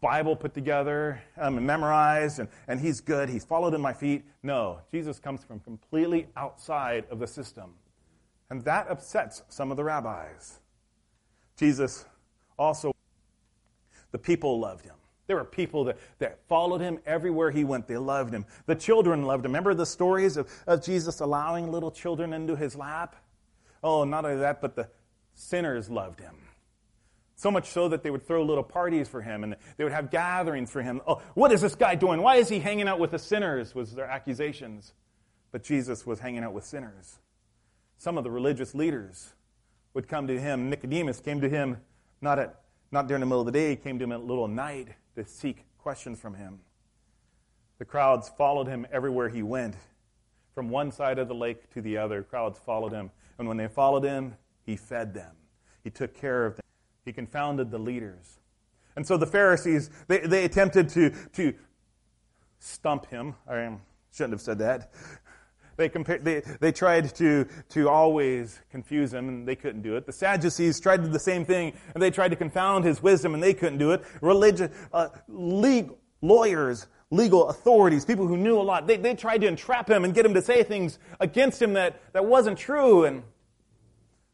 Bible 0.00 0.36
put 0.36 0.54
together 0.54 1.20
um, 1.36 1.58
and 1.58 1.66
memorized, 1.66 2.38
and, 2.38 2.48
and 2.68 2.80
he's 2.80 3.00
good. 3.00 3.28
He's 3.28 3.44
followed 3.44 3.74
in 3.74 3.80
my 3.80 3.92
feet. 3.92 4.24
No, 4.42 4.78
Jesus 4.92 5.18
comes 5.18 5.42
from 5.42 5.58
completely 5.60 6.28
outside 6.36 7.06
of 7.10 7.18
the 7.18 7.26
system. 7.26 7.74
And 8.50 8.62
that 8.64 8.86
upsets 8.88 9.42
some 9.48 9.70
of 9.70 9.76
the 9.76 9.84
rabbis. 9.84 10.58
Jesus 11.56 12.04
also, 12.58 12.94
the 14.10 14.18
people 14.18 14.60
loved 14.60 14.84
him. 14.84 14.94
There 15.26 15.36
were 15.36 15.44
people 15.44 15.84
that, 15.84 15.98
that 16.18 16.46
followed 16.48 16.80
him 16.80 16.98
everywhere 17.06 17.50
he 17.50 17.64
went. 17.64 17.88
They 17.88 17.96
loved 17.96 18.34
him. 18.34 18.44
The 18.66 18.74
children 18.74 19.22
loved 19.22 19.44
him. 19.44 19.52
Remember 19.52 19.74
the 19.74 19.86
stories 19.86 20.36
of, 20.36 20.50
of 20.66 20.84
Jesus 20.84 21.20
allowing 21.20 21.72
little 21.72 21.90
children 21.90 22.32
into 22.32 22.56
his 22.56 22.76
lap? 22.76 23.16
Oh, 23.82 24.04
not 24.04 24.24
only 24.24 24.38
that, 24.38 24.60
but 24.60 24.76
the 24.76 24.88
sinners 25.32 25.88
loved 25.88 26.20
him. 26.20 26.36
So 27.36 27.50
much 27.50 27.70
so 27.70 27.88
that 27.88 28.02
they 28.02 28.10
would 28.10 28.26
throw 28.26 28.42
little 28.44 28.62
parties 28.62 29.08
for 29.08 29.20
him 29.20 29.44
and 29.44 29.56
they 29.76 29.84
would 29.84 29.92
have 29.92 30.10
gatherings 30.10 30.70
for 30.70 30.82
him. 30.82 31.00
Oh, 31.06 31.20
what 31.34 31.50
is 31.52 31.60
this 31.60 31.74
guy 31.74 31.94
doing? 31.94 32.22
Why 32.22 32.36
is 32.36 32.48
he 32.48 32.58
hanging 32.58 32.86
out 32.86 33.00
with 33.00 33.10
the 33.10 33.18
sinners? 33.18 33.74
Was 33.74 33.94
their 33.94 34.06
accusations. 34.06 34.92
But 35.50 35.64
Jesus 35.64 36.06
was 36.06 36.20
hanging 36.20 36.44
out 36.44 36.52
with 36.52 36.64
sinners. 36.64 37.18
Some 38.04 38.18
of 38.18 38.24
the 38.24 38.30
religious 38.30 38.74
leaders 38.74 39.32
would 39.94 40.08
come 40.08 40.26
to 40.26 40.38
him. 40.38 40.68
Nicodemus 40.68 41.20
came 41.20 41.40
to 41.40 41.48
him 41.48 41.78
not, 42.20 42.38
at, 42.38 42.60
not 42.92 43.08
during 43.08 43.20
the 43.20 43.26
middle 43.26 43.40
of 43.40 43.46
the 43.46 43.52
day, 43.52 43.70
he 43.70 43.76
came 43.76 43.98
to 43.98 44.04
him 44.04 44.12
at 44.12 44.22
little 44.22 44.46
night 44.46 44.88
to 45.16 45.24
seek 45.24 45.64
questions 45.78 46.20
from 46.20 46.34
him. 46.34 46.60
The 47.78 47.86
crowds 47.86 48.30
followed 48.36 48.66
him 48.66 48.86
everywhere 48.92 49.30
he 49.30 49.42
went. 49.42 49.76
From 50.54 50.68
one 50.68 50.92
side 50.92 51.18
of 51.18 51.28
the 51.28 51.34
lake 51.34 51.70
to 51.70 51.80
the 51.80 51.96
other, 51.96 52.22
crowds 52.22 52.58
followed 52.58 52.92
him. 52.92 53.10
And 53.38 53.48
when 53.48 53.56
they 53.56 53.68
followed 53.68 54.04
him, 54.04 54.34
he 54.66 54.76
fed 54.76 55.14
them. 55.14 55.34
He 55.82 55.88
took 55.88 56.12
care 56.12 56.44
of 56.44 56.56
them. 56.56 56.64
He 57.06 57.12
confounded 57.14 57.70
the 57.70 57.78
leaders. 57.78 58.38
And 58.96 59.06
so 59.06 59.16
the 59.16 59.26
Pharisees, 59.26 59.88
they, 60.08 60.18
they 60.18 60.44
attempted 60.44 60.90
to, 60.90 61.08
to 61.32 61.54
stump 62.58 63.06
him. 63.06 63.34
I 63.48 63.78
shouldn't 64.12 64.34
have 64.34 64.42
said 64.42 64.58
that. 64.58 64.92
They, 65.76 65.88
compare, 65.88 66.18
they, 66.18 66.42
they 66.60 66.72
tried 66.72 67.14
to, 67.16 67.46
to 67.70 67.88
always 67.88 68.60
confuse 68.70 69.12
him, 69.12 69.28
and 69.28 69.48
they 69.48 69.56
couldn't 69.56 69.82
do 69.82 69.96
it. 69.96 70.06
The 70.06 70.12
Sadducees 70.12 70.80
tried 70.80 70.98
to 70.98 71.02
do 71.04 71.08
the 71.08 71.18
same 71.18 71.44
thing, 71.44 71.72
and 71.94 72.02
they 72.02 72.10
tried 72.10 72.28
to 72.28 72.36
confound 72.36 72.84
his 72.84 73.02
wisdom, 73.02 73.34
and 73.34 73.42
they 73.42 73.54
couldn't 73.54 73.78
do 73.78 73.92
it. 73.92 74.04
Religious, 74.20 74.70
uh, 74.92 75.08
legal, 75.28 75.98
lawyers, 76.22 76.86
legal 77.10 77.48
authorities, 77.48 78.04
people 78.04 78.26
who 78.26 78.36
knew 78.36 78.58
a 78.58 78.62
lot, 78.62 78.86
they, 78.86 78.96
they 78.96 79.14
tried 79.14 79.40
to 79.42 79.46
entrap 79.46 79.88
him 79.88 80.04
and 80.04 80.14
get 80.14 80.24
him 80.24 80.34
to 80.34 80.42
say 80.42 80.62
things 80.62 80.98
against 81.20 81.60
him 81.60 81.74
that, 81.74 82.00
that 82.12 82.24
wasn't 82.24 82.58
true, 82.58 83.04
and 83.04 83.22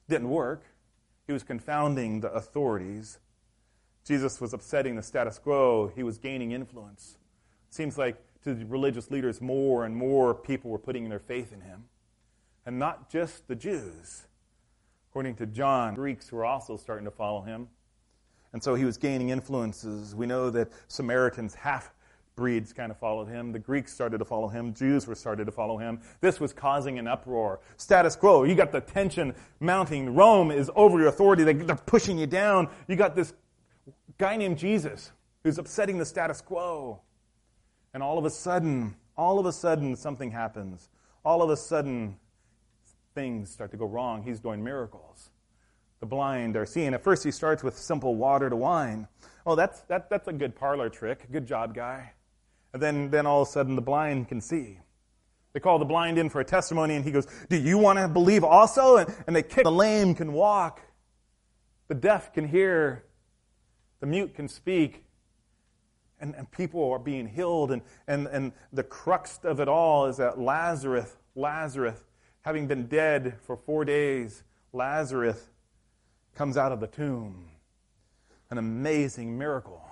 didn't 0.09 0.29
work. 0.29 0.63
He 1.27 1.33
was 1.33 1.43
confounding 1.43 2.21
the 2.21 2.31
authorities. 2.33 3.19
Jesus 4.05 4.41
was 4.41 4.53
upsetting 4.53 4.97
the 4.97 5.03
status 5.03 5.39
quo. 5.39 5.93
He 5.95 6.03
was 6.03 6.19
gaining 6.19 6.53
influence. 6.53 7.17
Seems 7.71 7.97
like 7.97 8.17
to 8.45 8.55
the 8.55 8.65
religious 8.67 9.11
leaders, 9.11 9.41
more 9.41 9.85
and 9.85 9.95
more 9.95 10.35
people 10.35 10.71
were 10.71 10.79
putting 10.79 11.09
their 11.09 11.19
faith 11.19 11.53
in 11.53 11.61
him. 11.61 11.85
And 12.67 12.79
not 12.79 13.11
just 13.11 13.49
the 13.49 13.55
Jews. 13.55 14.27
According 15.11 15.37
to 15.37 15.47
John, 15.47 15.95
Greeks 15.95 16.31
were 16.31 16.45
also 16.45 16.77
starting 16.77 17.05
to 17.05 17.11
follow 17.11 17.43
him. 17.43 17.69
And 18.53 18.63
so 18.63 18.75
he 18.75 18.85
was 18.85 18.97
gaining 18.97 19.31
influences. 19.31 20.15
We 20.15 20.27
know 20.27 20.51
that 20.51 20.71
Samaritans, 20.89 21.55
half 21.55 21.93
breeds, 22.37 22.73
kind 22.73 22.91
of 22.91 22.99
followed 22.99 23.29
him. 23.29 23.53
The 23.53 23.59
Greeks 23.59 23.93
started 23.93 24.19
to 24.19 24.25
follow 24.25 24.49
him. 24.49 24.73
Jews 24.73 25.07
were 25.07 25.15
started 25.15 25.45
to 25.45 25.53
follow 25.53 25.79
him. 25.79 26.01
This 26.21 26.41
was 26.41 26.53
causing 26.53 26.99
an 26.99 27.07
uproar. 27.07 27.61
Status 27.77 28.17
quo. 28.17 28.45
You 28.45 28.55
got 28.55 28.73
the 28.73 28.81
tension 28.81 29.35
mounting. 29.61 30.15
Rome 30.15 30.51
is 30.51 30.71
over 30.75 30.99
your 30.99 31.09
authority. 31.09 31.45
They're 31.45 31.77
pushing 31.77 32.19
you 32.19 32.27
down. 32.27 32.69
You 32.89 32.97
got 32.97 33.15
this 33.15 33.33
guy 34.19 34.37
named 34.37 34.59
Jesus 34.59 35.13
who's 35.45 35.59
upsetting 35.59 35.99
the 35.99 36.05
status 36.05 36.41
quo. 36.41 37.01
And 37.93 38.03
all 38.03 38.19
of 38.19 38.25
a 38.25 38.31
sudden, 38.31 38.97
all 39.17 39.39
of 39.39 39.47
a 39.47 39.53
sudden, 39.53 39.97
something 39.97 40.31
happens. 40.31 40.89
All 41.25 41.43
of 41.43 41.51
a 41.51 41.57
sudden, 41.57 42.17
things 43.15 43.51
start 43.51 43.71
to 43.73 43.77
go 43.77 43.87
wrong. 43.87 44.23
He's 44.23 44.41
doing 44.41 44.63
miracles. 44.63 45.31
The 46.01 46.07
blind 46.07 46.57
are 46.57 46.65
seeing. 46.65 46.95
At 46.95 47.03
first, 47.03 47.25
he 47.25 47.31
starts 47.31 47.63
with 47.63 47.77
simple 47.77 48.15
water 48.15 48.49
to 48.49 48.57
wine. 48.57 49.07
Oh, 49.45 49.55
that's, 49.55 49.81
that, 49.83 50.09
that's 50.09 50.29
a 50.29 50.33
good 50.33 50.55
parlor 50.55 50.89
trick. 50.89 51.31
Good 51.31 51.47
job, 51.47 51.75
guy. 51.75 52.13
And 52.73 52.81
then, 52.81 53.11
then 53.11 53.27
all 53.27 53.43
of 53.43 53.49
a 53.49 53.51
sudden, 53.51 53.75
the 53.77 53.83
blind 53.83 54.29
can 54.29 54.41
see. 54.41 54.79
They 55.53 55.61
call 55.61 55.79
the 55.79 55.85
blind 55.85 56.17
in 56.17 56.31
for 56.31 56.41
a 56.41 56.45
testimony, 56.45 56.95
and 56.95 57.05
he 57.05 57.11
goes, 57.11 57.27
Do 57.49 57.57
you 57.57 57.77
want 57.77 57.99
to 57.99 58.07
believe 58.07 58.45
also? 58.45 58.99
And, 58.99 59.15
and 59.27 59.35
they 59.35 59.43
kick. 59.43 59.65
The 59.65 59.73
lame 59.73 60.15
can 60.15 60.33
walk. 60.33 60.81
The 61.89 61.95
deaf 61.95 62.33
can 62.33 62.47
hear. 62.47 63.05
The 63.99 64.07
mute 64.07 64.35
can 64.35 64.49
speak 64.49 65.05
and, 66.21 66.35
and 66.37 66.51
people 66.51 66.91
are 66.93 66.99
being 66.99 67.27
healed. 67.27 67.73
And, 67.73 67.83
and, 68.07 68.27
and 68.29 68.53
the 68.73 68.83
crux 68.83 69.41
of 69.43 69.61
it 69.61 69.69
all 69.69 70.07
is 70.07 70.19
that 70.19 70.39
Lazarus, 70.39 71.17
Lazarus, 71.35 71.99
having 72.43 72.67
been 72.67 72.87
dead 72.87 73.35
for 73.43 73.57
four 73.57 73.85
days, 73.85 74.43
Lazarus 74.73 75.51
comes 76.35 76.57
out 76.57 76.73
of 76.73 76.81
the 76.81 76.87
tomb. 76.87 77.49
An 78.51 78.59
amazing 78.59 79.39
miracle. 79.39 79.83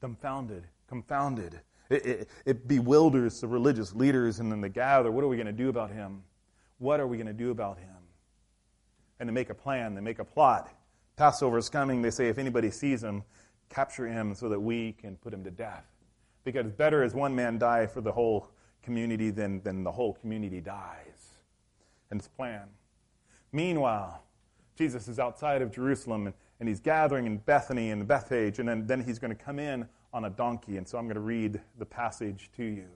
dumbfounded, 0.00 0.64
confounded. 0.88 1.60
It, 1.88 2.06
it, 2.06 2.30
it 2.44 2.68
bewilders 2.68 3.40
the 3.40 3.48
religious 3.48 3.94
leaders 3.94 4.40
and 4.40 4.50
then 4.50 4.60
they 4.60 4.68
gather. 4.68 5.10
What 5.10 5.24
are 5.24 5.28
we 5.28 5.36
going 5.36 5.46
to 5.46 5.52
do 5.52 5.68
about 5.68 5.90
him? 5.90 6.22
What 6.78 7.00
are 7.00 7.06
we 7.06 7.16
going 7.16 7.26
to 7.26 7.32
do 7.32 7.50
about 7.50 7.78
him? 7.78 7.88
And 9.18 9.28
they 9.28 9.32
make 9.32 9.50
a 9.50 9.54
plan, 9.54 9.94
they 9.94 10.00
make 10.00 10.18
a 10.18 10.24
plot. 10.24 10.72
Passover 11.16 11.56
is 11.56 11.70
coming. 11.70 12.02
They 12.02 12.10
say, 12.10 12.28
if 12.28 12.36
anybody 12.36 12.70
sees 12.70 13.02
him, 13.02 13.24
capture 13.68 14.06
him 14.06 14.34
so 14.34 14.48
that 14.48 14.60
we 14.60 14.92
can 14.92 15.16
put 15.16 15.32
him 15.32 15.44
to 15.44 15.50
death. 15.50 15.86
Because 16.44 16.70
better 16.70 17.02
is 17.02 17.14
one 17.14 17.34
man 17.34 17.58
die 17.58 17.86
for 17.86 18.00
the 18.00 18.12
whole 18.12 18.50
community 18.82 19.30
than, 19.30 19.60
than 19.62 19.82
the 19.82 19.92
whole 19.92 20.14
community 20.14 20.60
dies. 20.60 21.34
And 22.10 22.20
it's 22.20 22.28
planned. 22.28 22.70
Meanwhile, 23.52 24.22
Jesus 24.76 25.08
is 25.08 25.18
outside 25.18 25.62
of 25.62 25.72
Jerusalem 25.72 26.26
and, 26.26 26.34
and 26.60 26.68
he's 26.68 26.80
gathering 26.80 27.26
in 27.26 27.38
Bethany 27.38 27.90
and 27.90 28.06
Bethphage, 28.06 28.58
and 28.58 28.68
then, 28.68 28.86
then 28.86 29.02
he's 29.02 29.18
going 29.18 29.34
to 29.36 29.42
come 29.42 29.58
in 29.58 29.88
on 30.12 30.24
a 30.24 30.30
donkey. 30.30 30.76
And 30.76 30.86
so 30.86 30.98
I'm 30.98 31.04
going 31.04 31.16
to 31.16 31.20
read 31.20 31.60
the 31.78 31.84
passage 31.86 32.50
to 32.56 32.64
you. 32.64 32.86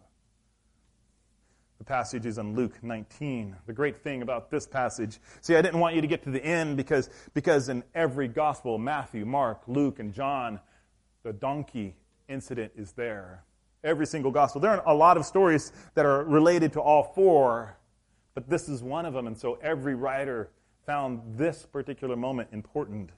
The 1.80 1.84
passage 1.84 2.26
is 2.26 2.36
in 2.36 2.54
Luke 2.54 2.74
19. 2.82 3.56
The 3.64 3.72
great 3.72 4.02
thing 4.02 4.20
about 4.20 4.50
this 4.50 4.66
passage, 4.66 5.18
see, 5.40 5.56
I 5.56 5.62
didn't 5.62 5.80
want 5.80 5.94
you 5.94 6.02
to 6.02 6.06
get 6.06 6.22
to 6.24 6.30
the 6.30 6.44
end 6.44 6.76
because, 6.76 7.08
because 7.32 7.70
in 7.70 7.82
every 7.94 8.28
gospel, 8.28 8.76
Matthew, 8.76 9.24
Mark, 9.24 9.62
Luke, 9.66 9.98
and 9.98 10.12
John, 10.12 10.60
the 11.22 11.32
donkey 11.32 11.96
incident 12.28 12.72
is 12.76 12.92
there. 12.92 13.44
Every 13.82 14.06
single 14.06 14.30
gospel. 14.30 14.60
There 14.60 14.72
are 14.72 14.86
a 14.86 14.94
lot 14.94 15.16
of 15.16 15.24
stories 15.24 15.72
that 15.94 16.04
are 16.04 16.22
related 16.24 16.74
to 16.74 16.82
all 16.82 17.02
four, 17.02 17.78
but 18.34 18.46
this 18.46 18.68
is 18.68 18.82
one 18.82 19.06
of 19.06 19.14
them, 19.14 19.26
and 19.26 19.36
so 19.36 19.58
every 19.62 19.94
writer 19.94 20.50
found 20.84 21.22
this 21.38 21.64
particular 21.64 22.14
moment 22.14 22.50
important. 22.52 23.08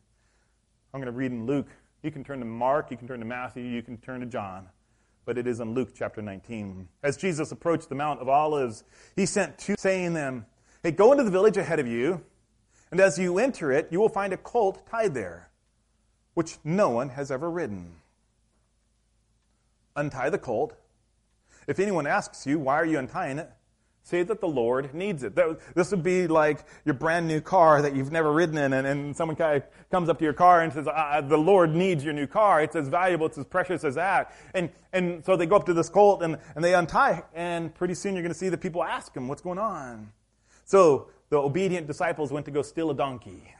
I'm 0.95 1.01
going 1.01 1.13
to 1.13 1.19
read 1.19 1.33
in 1.33 1.47
Luke. 1.47 1.67
You 2.05 2.13
can 2.13 2.23
turn 2.23 2.39
to 2.39 2.45
Mark, 2.45 2.93
you 2.93 2.97
can 2.97 3.09
turn 3.09 3.19
to 3.19 3.27
Matthew, 3.27 3.65
you 3.65 3.83
can 3.83 3.97
turn 3.97 4.21
to 4.21 4.27
John 4.27 4.69
but 5.25 5.39
it 5.39 5.47
is 5.47 5.61
in 5.61 5.75
Luke 5.75 5.91
chapter 5.95 6.21
19. 6.21 6.89
As 7.03 7.17
Jesus 7.17 7.53
approached 7.53 7.89
the 7.89 7.95
Mount 7.95 8.21
of 8.21 8.29
Olives, 8.29 8.85
he 9.17 9.27
sent 9.27 9.59
two, 9.59 9.75
saying 9.79 10.15
them, 10.15 10.47
Hey, 10.83 10.91
go 10.91 11.13
into 11.13 11.25
the 11.25 11.31
village 11.31 11.57
ahead 11.57 11.79
of 11.79 11.87
you, 11.87 12.23
and 12.91 13.01
as 13.01 13.19
you 13.19 13.39
enter 13.39 13.71
it, 13.71 13.89
you 13.91 14.01
will 14.01 14.09
find 14.09 14.33
a 14.33 14.37
colt 14.37 14.87
tied 14.87 15.15
there, 15.15 15.51
which 16.35 16.59
no 16.65 16.91
one 16.91 17.11
has 17.11 17.31
ever 17.31 17.51
ridden. 17.51 17.95
Untie 19.95 20.31
the 20.31 20.39
colt. 20.39 20.75
If 21.67 21.79
anyone 21.79 22.07
asks 22.07 22.47
you, 22.47 22.59
Why 22.59 22.75
are 22.75 22.87
you 22.87 22.99
untying 22.99 23.39
it? 23.39 23.51
Say 24.05 24.25
that 24.25 24.41
the 24.41 24.49
Lord 24.49 24.95
needs 24.95 25.23
it. 25.23 25.39
This 25.77 25.93
would 25.93 26.03
be 26.03 26.27
like 26.27 26.65
your 26.85 26.95
brand 26.95 27.29
new 27.29 27.41
car 27.41 27.83
that 27.83 27.95
you've 27.95 28.11
never 28.11 28.33
ridden 28.33 28.59
in, 28.59 28.73
and, 28.73 28.85
and 28.85 29.17
someone 29.17 29.37
kind 29.37 29.59
of 29.59 29.91
comes 29.91 30.09
up 30.09 30.19
to 30.19 30.25
your 30.25 30.33
car 30.33 30.61
and 30.61 30.73
says, 30.73 30.87
"The 30.87 31.39
Lord 31.39 31.73
needs 31.73 32.03
your 32.03 32.13
new 32.13 32.27
car. 32.27 32.61
It's 32.61 32.75
as 32.75 32.89
valuable, 32.89 33.27
it's 33.27 33.39
as 33.39 33.45
precious 33.45 33.85
as 33.85 33.95
that." 33.95 34.35
And 34.55 34.71
and 34.93 35.25
so 35.25 35.37
they 35.37 35.47
go 35.47 35.55
up 35.55 35.67
to 35.67 35.73
this 35.73 35.89
colt 35.89 36.23
and, 36.23 36.37
and 36.57 36.65
they 36.65 36.75
untie, 36.75 37.23
and 37.33 37.73
pretty 37.73 37.95
soon 37.95 38.15
you're 38.15 38.25
going 38.25 38.33
to 38.33 38.39
see 38.39 38.49
the 38.49 38.59
people 38.59 38.83
ask 38.83 39.17
him, 39.17 39.29
"What's 39.29 39.43
going 39.43 39.61
on?" 39.61 40.11
So 40.65 41.09
the 41.29 41.37
obedient 41.37 41.87
disciples 41.87 42.33
went 42.33 42.45
to 42.47 42.53
go 42.53 42.63
steal 42.63 42.91
a 42.91 42.95
donkey, 42.95 43.55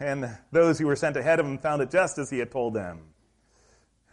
and 0.00 0.36
those 0.50 0.80
who 0.80 0.88
were 0.88 0.96
sent 0.96 1.16
ahead 1.16 1.38
of 1.38 1.46
him 1.46 1.58
found 1.58 1.80
it 1.80 1.92
just 1.92 2.18
as 2.18 2.28
he 2.28 2.40
had 2.40 2.50
told 2.50 2.74
them. 2.74 3.14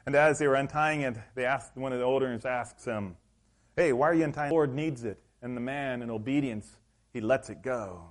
And 0.05 0.15
as 0.15 0.37
they 0.37 0.47
were 0.47 0.55
untying 0.55 1.01
it, 1.01 1.17
they 1.33 1.45
asked 1.45 1.75
one 1.75 1.93
of 1.93 1.99
the 1.99 2.05
olders 2.05 2.45
asks 2.45 2.85
him. 2.85 3.17
Hey, 3.79 3.93
why 3.93 4.09
are 4.09 4.13
you 4.13 4.25
in 4.25 4.33
time? 4.33 4.49
The 4.49 4.55
Lord 4.55 4.75
needs 4.75 5.05
it. 5.05 5.21
And 5.41 5.55
the 5.55 5.61
man, 5.61 6.01
in 6.01 6.09
obedience, 6.09 6.69
he 7.13 7.21
lets 7.21 7.49
it 7.49 7.61
go. 7.61 8.01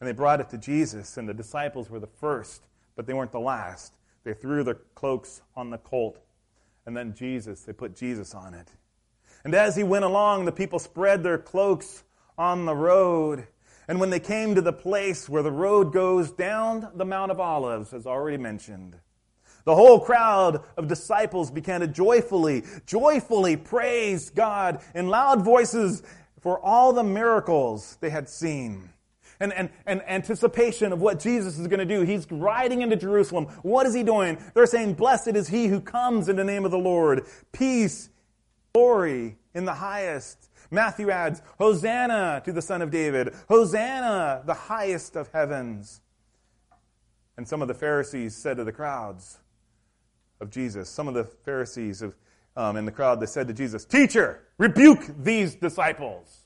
And 0.00 0.08
they 0.08 0.12
brought 0.12 0.40
it 0.40 0.48
to 0.48 0.58
Jesus, 0.58 1.16
and 1.16 1.28
the 1.28 1.32
disciples 1.32 1.88
were 1.88 2.00
the 2.00 2.08
first, 2.08 2.66
but 2.96 3.06
they 3.06 3.12
weren't 3.12 3.30
the 3.30 3.38
last. 3.38 3.94
They 4.24 4.34
threw 4.34 4.64
their 4.64 4.80
cloaks 4.96 5.42
on 5.54 5.70
the 5.70 5.78
colt, 5.78 6.18
and 6.84 6.96
then 6.96 7.14
Jesus, 7.14 7.60
they 7.60 7.72
put 7.72 7.94
Jesus 7.94 8.34
on 8.34 8.54
it. 8.54 8.72
And 9.44 9.54
as 9.54 9.76
he 9.76 9.84
went 9.84 10.04
along, 10.04 10.46
the 10.46 10.52
people 10.52 10.80
spread 10.80 11.22
their 11.22 11.38
cloaks 11.38 12.02
on 12.36 12.64
the 12.66 12.74
road. 12.74 13.46
And 13.86 14.00
when 14.00 14.10
they 14.10 14.18
came 14.18 14.56
to 14.56 14.62
the 14.62 14.72
place 14.72 15.28
where 15.28 15.44
the 15.44 15.52
road 15.52 15.92
goes 15.92 16.32
down 16.32 16.90
the 16.96 17.04
Mount 17.04 17.30
of 17.30 17.38
Olives, 17.38 17.94
as 17.94 18.04
already 18.04 18.38
mentioned, 18.38 18.96
the 19.64 19.74
whole 19.74 19.98
crowd 19.98 20.62
of 20.76 20.88
disciples 20.88 21.50
began 21.50 21.80
to 21.80 21.86
joyfully, 21.86 22.64
joyfully 22.86 23.56
praise 23.56 24.30
God 24.30 24.80
in 24.94 25.08
loud 25.08 25.42
voices 25.42 26.02
for 26.40 26.60
all 26.60 26.92
the 26.92 27.02
miracles 27.02 27.96
they 28.00 28.10
had 28.10 28.28
seen. 28.28 28.90
And, 29.40 29.52
and, 29.52 29.70
and 29.84 30.00
anticipation 30.08 30.92
of 30.92 31.00
what 31.00 31.18
Jesus 31.18 31.58
is 31.58 31.66
going 31.66 31.80
to 31.80 31.84
do. 31.84 32.02
He's 32.02 32.30
riding 32.30 32.82
into 32.82 32.94
Jerusalem. 32.96 33.46
What 33.62 33.84
is 33.84 33.92
he 33.92 34.02
doing? 34.02 34.38
They're 34.54 34.66
saying, 34.66 34.94
Blessed 34.94 35.28
is 35.28 35.48
he 35.48 35.66
who 35.66 35.80
comes 35.80 36.28
in 36.28 36.36
the 36.36 36.44
name 36.44 36.64
of 36.64 36.70
the 36.70 36.78
Lord. 36.78 37.26
Peace, 37.50 38.10
glory 38.72 39.36
in 39.52 39.64
the 39.64 39.74
highest. 39.74 40.50
Matthew 40.70 41.10
adds, 41.10 41.42
Hosanna 41.58 42.42
to 42.44 42.52
the 42.52 42.62
Son 42.62 42.80
of 42.80 42.90
David. 42.90 43.34
Hosanna, 43.48 44.42
the 44.46 44.54
highest 44.54 45.16
of 45.16 45.28
heavens. 45.32 46.00
And 47.36 47.48
some 47.48 47.60
of 47.60 47.68
the 47.68 47.74
Pharisees 47.74 48.36
said 48.36 48.58
to 48.58 48.64
the 48.64 48.72
crowds, 48.72 49.40
of 50.40 50.50
Jesus. 50.50 50.88
Some 50.88 51.08
of 51.08 51.14
the 51.14 51.24
Pharisees 51.24 52.02
of, 52.02 52.14
um, 52.56 52.76
in 52.76 52.84
the 52.84 52.92
crowd, 52.92 53.20
they 53.20 53.26
said 53.26 53.48
to 53.48 53.54
Jesus, 53.54 53.84
Teacher, 53.84 54.42
rebuke 54.58 55.04
these 55.22 55.54
disciples. 55.54 56.40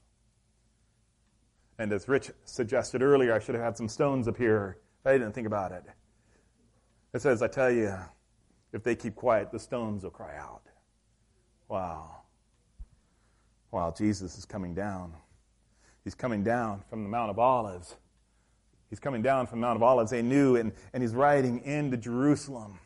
And 1.79 1.93
as 1.93 2.09
Rich 2.09 2.31
suggested 2.45 3.03
earlier, 3.03 3.33
I 3.35 3.39
should 3.39 3.55
have 3.55 3.65
had 3.65 3.77
some 3.77 3.89
stones 3.89 4.27
up 4.27 4.37
here. 4.37 4.79
but 5.03 5.15
I 5.15 5.19
didn't 5.19 5.35
think 5.35 5.47
about 5.47 5.73
it. 5.73 5.85
It 7.15 7.23
says, 7.23 7.41
I 7.41 7.49
tell 7.49 7.71
you, 7.71 7.95
if 8.73 8.83
they 8.83 8.97
keep 8.97 9.15
quiet, 9.15 9.51
the 9.51 9.59
stones 9.59 10.03
will 10.03 10.11
cry 10.11 10.37
out. 10.37 10.63
Wow. 11.69 12.17
Wow, 13.71 13.95
Jesus 13.97 14.37
is 14.37 14.45
coming 14.45 14.75
down. 14.75 15.15
He's 16.05 16.15
coming 16.15 16.43
down 16.43 16.83
from 16.89 17.03
the 17.03 17.09
Mount 17.09 17.31
of 17.31 17.39
Olives. 17.39 17.97
He's 18.91 19.01
coming 19.01 19.23
down 19.23 19.47
from 19.47 19.61
the 19.61 19.67
Mount 19.67 19.77
of 19.77 19.83
Olives. 19.83 20.11
They 20.11 20.23
knew, 20.23 20.57
and, 20.57 20.73
and 20.93 21.03
he's 21.03 21.15
riding 21.15 21.63
into 21.65 21.97
Jerusalem. 21.97 22.79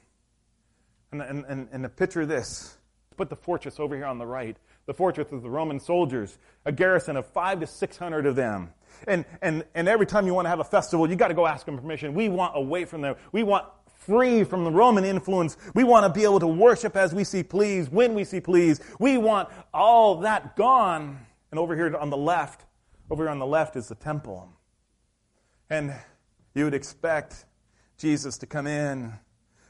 And, 1.12 1.20
and, 1.20 1.44
and, 1.46 1.68
and 1.70 1.96
picture 1.96 2.22
of 2.22 2.29
this. 2.29 2.77
Put 3.16 3.29
the 3.29 3.37
fortress 3.37 3.79
over 3.79 3.94
here 3.94 4.07
on 4.07 4.16
the 4.18 4.27
right. 4.27 4.57
The 4.87 4.94
fortress 4.94 5.31
of 5.31 5.42
the 5.42 5.51
Roman 5.51 5.79
soldiers, 5.79 6.38
a 6.64 6.72
garrison 6.72 7.16
of 7.16 7.27
five 7.27 7.61
to 7.61 7.66
six 7.66 7.96
hundred 7.98 8.27
of 8.27 8.35
them. 8.35 8.70
And, 9.07 9.27
and, 9.42 9.64
and 9.75 9.88
every 9.88 10.07
time 10.07 10.27
you 10.27 10.35
want 10.35 10.46
to 10.46 10.48
have 10.48 10.61
a 10.61 10.64
festival, 10.64 11.09
you 11.09 11.14
got 11.14 11.29
to 11.29 11.35
go 11.35 11.46
ask 11.46 11.66
them 11.66 11.79
permission. 11.79 12.14
We 12.14 12.29
want 12.29 12.57
away 12.57 12.87
from 12.87 13.03
them. 13.03 13.16
We 13.31 13.42
want 13.42 13.66
free 13.98 14.42
from 14.42 14.64
the 14.64 14.70
Roman 14.70 15.05
influence. 15.05 15.57
We 15.75 15.85
want 15.85 16.07
to 16.07 16.18
be 16.18 16.25
able 16.25 16.40
to 16.40 16.46
worship 16.46 16.96
as 16.96 17.14
we 17.14 17.25
see 17.25 17.42
please, 17.42 17.90
when 17.90 18.14
we 18.14 18.25
see 18.25 18.40
please. 18.40 18.81
We 18.98 19.18
want 19.18 19.51
all 19.72 20.20
that 20.22 20.57
gone. 20.57 21.18
And 21.51 21.61
over 21.61 21.77
here 21.77 21.94
on 21.94 22.11
the 22.11 22.16
left, 22.16 22.64
over 23.11 23.25
here 23.25 23.31
on 23.31 23.38
the 23.38 23.46
left 23.46 23.77
is 23.77 23.88
the 23.88 23.94
temple. 23.94 24.48
And 25.68 25.94
you 26.55 26.64
would 26.64 26.75
expect 26.75 27.44
Jesus 27.98 28.38
to 28.38 28.46
come 28.46 28.66
in 28.66 29.12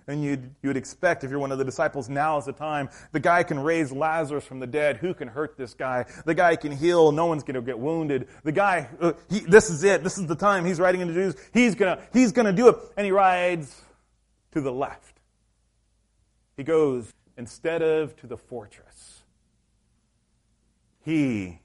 and 0.07 0.23
you'd, 0.23 0.55
you 0.63 0.69
would 0.69 0.77
expect 0.77 1.25
if 1.25 1.31
you're 1.31 1.39
one 1.39 1.53
of 1.53 1.59
the 1.59 1.65
disciples, 1.65 2.09
now 2.09 2.39
is 2.39 2.45
the 2.45 2.53
time. 2.53 2.89
The 3.13 3.21
guy 3.21 3.43
can 3.43 3.59
raise 3.61 3.93
Lazarus 3.93 4.45
from 4.45 4.61
the 4.61 4.67
dead. 4.67 4.97
Who 4.99 5.15
can 5.15 5.29
hurt 5.29 5.57
this 5.57 5.75
guy? 5.75 6.07
The 6.25 6.35
guy 6.35 6.57
can 6.57 6.73
heal. 6.73 7.13
No 7.13 7.27
one's 7.27 7.43
going 7.43 7.55
to 7.55 7.63
get 7.63 7.79
wounded. 7.79 8.29
The 8.45 8.53
guy, 8.53 8.89
uh, 9.01 9.13
he, 9.29 9.41
this 9.41 9.71
is 9.71 9.85
it. 9.85 10.03
This 10.03 10.19
is 10.19 10.27
the 10.27 10.35
time. 10.35 10.65
He's 10.65 10.81
riding 10.81 11.01
into 11.01 11.15
Jews. 11.15 11.37
He's 11.53 11.75
going 11.75 11.97
to, 11.97 12.03
he's 12.13 12.33
to 12.33 12.53
do 12.53 12.69
it. 12.69 12.77
And 12.97 13.05
he 13.05 13.13
rides 13.13 13.81
to 14.53 14.61
the 14.61 14.73
left. 14.73 15.21
He 16.57 16.65
goes 16.65 17.13
instead 17.37 17.83
of 17.83 18.17
to 18.17 18.27
the 18.27 18.37
fortress. 18.37 19.23
He 21.05 21.61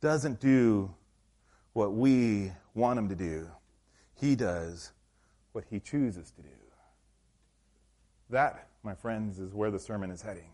doesn't 0.00 0.40
do 0.40 0.94
what 1.72 1.92
we 1.92 2.52
want 2.74 2.98
him 2.98 3.08
to 3.08 3.14
do. 3.14 3.48
He 4.14 4.34
does 4.34 4.92
what 5.52 5.64
he 5.70 5.80
chooses 5.80 6.30
to 6.32 6.42
do. 6.42 6.59
That, 8.30 8.68
my 8.82 8.94
friends, 8.94 9.38
is 9.38 9.54
where 9.54 9.70
the 9.70 9.78
sermon 9.78 10.10
is 10.10 10.22
heading. 10.22 10.50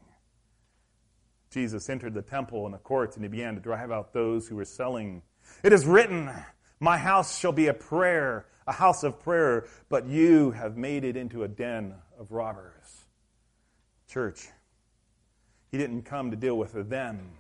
Jesus 1.51 1.89
entered 1.89 2.15
the 2.15 2.23
temple 2.23 2.65
and 2.65 2.75
the 2.75 2.79
courts 2.79 3.17
and 3.17 3.25
he 3.25 3.29
began 3.29 3.55
to 3.55 3.61
drive 3.61 3.91
out 3.91 4.13
those 4.13 4.49
who 4.49 4.57
were 4.57 4.65
selling. 4.65 5.23
It 5.63 5.73
is 5.73 5.87
written, 5.87 6.31
My 6.81 6.99
house 6.99 7.39
shall 7.39 7.53
be 7.53 7.69
a 7.69 7.75
prayer, 7.75 8.47
a 8.67 8.73
house 8.73 9.05
of 9.05 9.21
prayer, 9.21 9.67
but 9.89 10.07
you 10.07 10.51
have 10.53 10.77
made 10.77 11.05
it 11.05 11.17
into 11.17 11.45
a 11.45 11.49
den 11.49 11.95
of 12.19 12.33
robbers. 12.33 13.05
Church, 14.09 14.49
he 15.71 15.79
didn't 15.79 16.03
come 16.03 16.31
to 16.31 16.37
deal 16.37 16.57
with 16.57 16.73
them, 16.89 17.31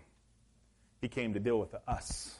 he 1.00 1.08
came 1.08 1.34
to 1.34 1.40
deal 1.40 1.58
with 1.58 1.74
us. 1.86 2.36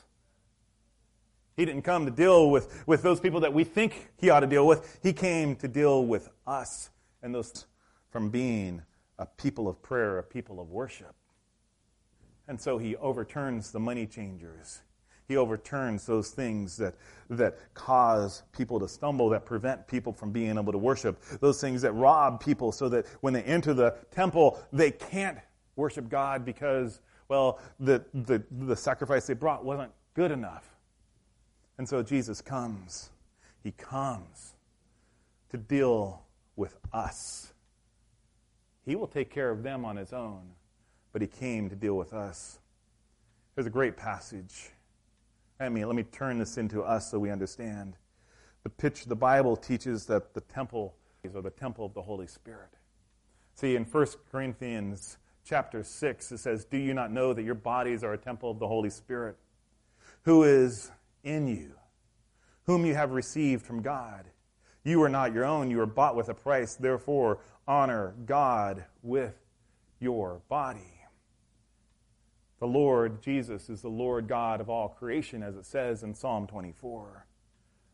He 1.55 1.65
didn't 1.65 1.81
come 1.81 2.05
to 2.05 2.11
deal 2.11 2.51
with, 2.51 2.83
with 2.85 3.01
those 3.01 3.19
people 3.19 3.39
that 3.39 3.51
we 3.51 3.63
think 3.63 4.11
he 4.17 4.29
ought 4.29 4.41
to 4.41 4.47
deal 4.47 4.67
with. 4.67 4.99
He 5.01 5.11
came 5.11 5.55
to 5.55 5.67
deal 5.67 6.05
with 6.05 6.29
us 6.45 6.91
and 7.23 7.33
those 7.33 7.65
from 8.09 8.29
being 8.29 8.81
a 9.19 9.25
people 9.25 9.67
of 9.67 9.81
prayer, 9.81 10.19
a 10.19 10.23
people 10.23 10.59
of 10.59 10.69
worship. 10.69 11.15
And 12.47 12.59
so 12.59 12.77
he 12.77 12.95
overturns 12.95 13.71
the 13.71 13.79
money 13.79 14.05
changers. 14.05 14.81
He 15.27 15.35
overturns 15.35 16.05
those 16.05 16.29
things 16.29 16.77
that, 16.77 16.95
that 17.29 17.57
cause 17.73 18.43
people 18.55 18.79
to 18.79 18.87
stumble, 18.87 19.29
that 19.29 19.45
prevent 19.45 19.85
people 19.85 20.13
from 20.13 20.31
being 20.31 20.57
able 20.57 20.71
to 20.71 20.77
worship, 20.77 21.21
those 21.41 21.59
things 21.59 21.81
that 21.81 21.91
rob 21.91 22.39
people 22.39 22.71
so 22.71 22.87
that 22.89 23.05
when 23.19 23.33
they 23.33 23.43
enter 23.43 23.73
the 23.73 23.95
temple, 24.11 24.57
they 24.71 24.91
can't 24.91 25.37
worship 25.75 26.07
God 26.07 26.45
because, 26.45 27.01
well, 27.27 27.59
the, 27.79 28.05
the, 28.13 28.41
the 28.51 28.75
sacrifice 28.75 29.27
they 29.27 29.33
brought 29.33 29.65
wasn't 29.65 29.91
good 30.13 30.31
enough. 30.31 30.63
And 31.77 31.87
so 31.87 32.01
Jesus 32.01 32.41
comes. 32.41 33.09
He 33.63 33.71
comes 33.71 34.53
to 35.49 35.57
deal 35.57 36.23
with 36.55 36.77
us. 36.93 37.51
He 38.87 38.95
will 38.95 39.05
take 39.05 39.29
care 39.29 39.51
of 39.51 39.61
them 39.61 39.85
on 39.85 39.97
his 39.97 40.13
own, 40.13 40.53
but 41.13 41.21
he 41.21 41.27
came 41.27 41.69
to 41.69 41.75
deal 41.75 41.95
with 41.95 42.11
us. 42.11 42.57
There's 43.53 43.67
a 43.67 43.71
great 43.71 43.97
passage 43.97 44.71
I 45.59 45.69
mean, 45.69 45.87
let 45.87 45.95
me 45.95 46.03
turn 46.03 46.37
this 46.37 46.57
into 46.57 46.83
us 46.83 47.09
so 47.09 47.17
we 47.17 47.31
understand. 47.31 47.95
The 48.63 48.69
pitch, 48.69 49.05
the 49.05 49.15
Bible 49.15 49.55
teaches 49.55 50.05
that 50.05 50.33
the 50.33 50.41
temple 50.41 50.95
is 51.23 51.33
the 51.33 51.49
temple 51.49 51.85
of 51.85 51.93
the 51.93 52.01
Holy 52.01 52.27
Spirit. 52.27 52.69
See, 53.55 53.75
in 53.75 53.85
1 53.85 54.07
Corinthians 54.31 55.17
chapter 55.43 55.83
6, 55.83 56.31
it 56.31 56.37
says, 56.37 56.65
Do 56.65 56.77
you 56.77 56.93
not 56.93 57.11
know 57.11 57.33
that 57.33 57.41
your 57.41 57.55
bodies 57.55 58.03
are 58.03 58.13
a 58.13 58.17
temple 58.17 58.51
of 58.51 58.59
the 58.59 58.67
Holy 58.67 58.91
Spirit, 58.91 59.35
who 60.23 60.43
is 60.43 60.91
in 61.23 61.47
you, 61.47 61.71
whom 62.65 62.85
you 62.85 62.93
have 62.93 63.11
received 63.11 63.65
from 63.65 63.81
God? 63.81 64.25
You 64.83 65.01
are 65.03 65.09
not 65.09 65.33
your 65.33 65.43
own, 65.43 65.71
you 65.71 65.81
are 65.81 65.87
bought 65.87 66.15
with 66.15 66.29
a 66.29 66.33
price. 66.33 66.75
Therefore, 66.75 67.39
honor 67.67 68.15
God 68.25 68.85
with 69.01 69.35
your 69.99 70.41
body. 70.49 71.01
The 72.59 72.67
Lord, 72.67 73.21
Jesus, 73.21 73.69
is 73.69 73.81
the 73.81 73.89
Lord 73.89 74.27
God 74.27 74.61
of 74.61 74.69
all 74.69 74.89
creation, 74.89 75.43
as 75.43 75.55
it 75.55 75.65
says 75.65 76.01
in 76.01 76.15
Psalm 76.15 76.47
24. 76.47 77.27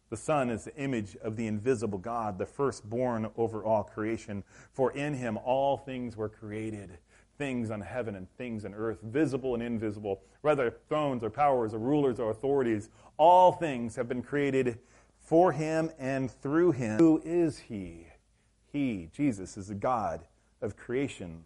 The 0.09 0.17
Son 0.17 0.49
is 0.49 0.65
the 0.65 0.75
image 0.75 1.17
of 1.17 1.36
the 1.36 1.47
invisible 1.47 1.97
God, 1.97 2.38
the 2.38 2.45
firstborn 2.45 3.29
over 3.36 3.63
all 3.63 3.83
creation. 3.83 4.43
For 4.71 4.91
in 4.91 5.15
him 5.15 5.38
all 5.38 5.75
things 5.75 6.15
were 6.15 6.29
created 6.29 6.99
things 7.38 7.71
on 7.71 7.81
heaven 7.81 8.15
and 8.15 8.29
things 8.38 8.65
on 8.65 8.73
earth, 8.73 8.99
visible 9.01 9.53
and 9.53 9.63
invisible, 9.63 10.21
whether 10.41 10.71
thrones 10.88 11.23
or 11.23 11.29
powers 11.29 11.73
or 11.73 11.79
rulers 11.79 12.19
or 12.19 12.31
authorities. 12.31 12.89
All 13.17 13.51
things 13.51 13.95
have 13.95 14.07
been 14.07 14.21
created 14.21 14.79
for 15.19 15.51
him 15.51 15.89
and 15.97 16.29
through 16.29 16.71
him. 16.71 16.99
Who 16.99 17.21
is 17.23 17.57
he? 17.59 18.07
He, 18.73 19.09
Jesus, 19.13 19.55
is 19.55 19.67
the 19.67 19.75
God 19.75 20.25
of 20.59 20.75
creation. 20.75 21.43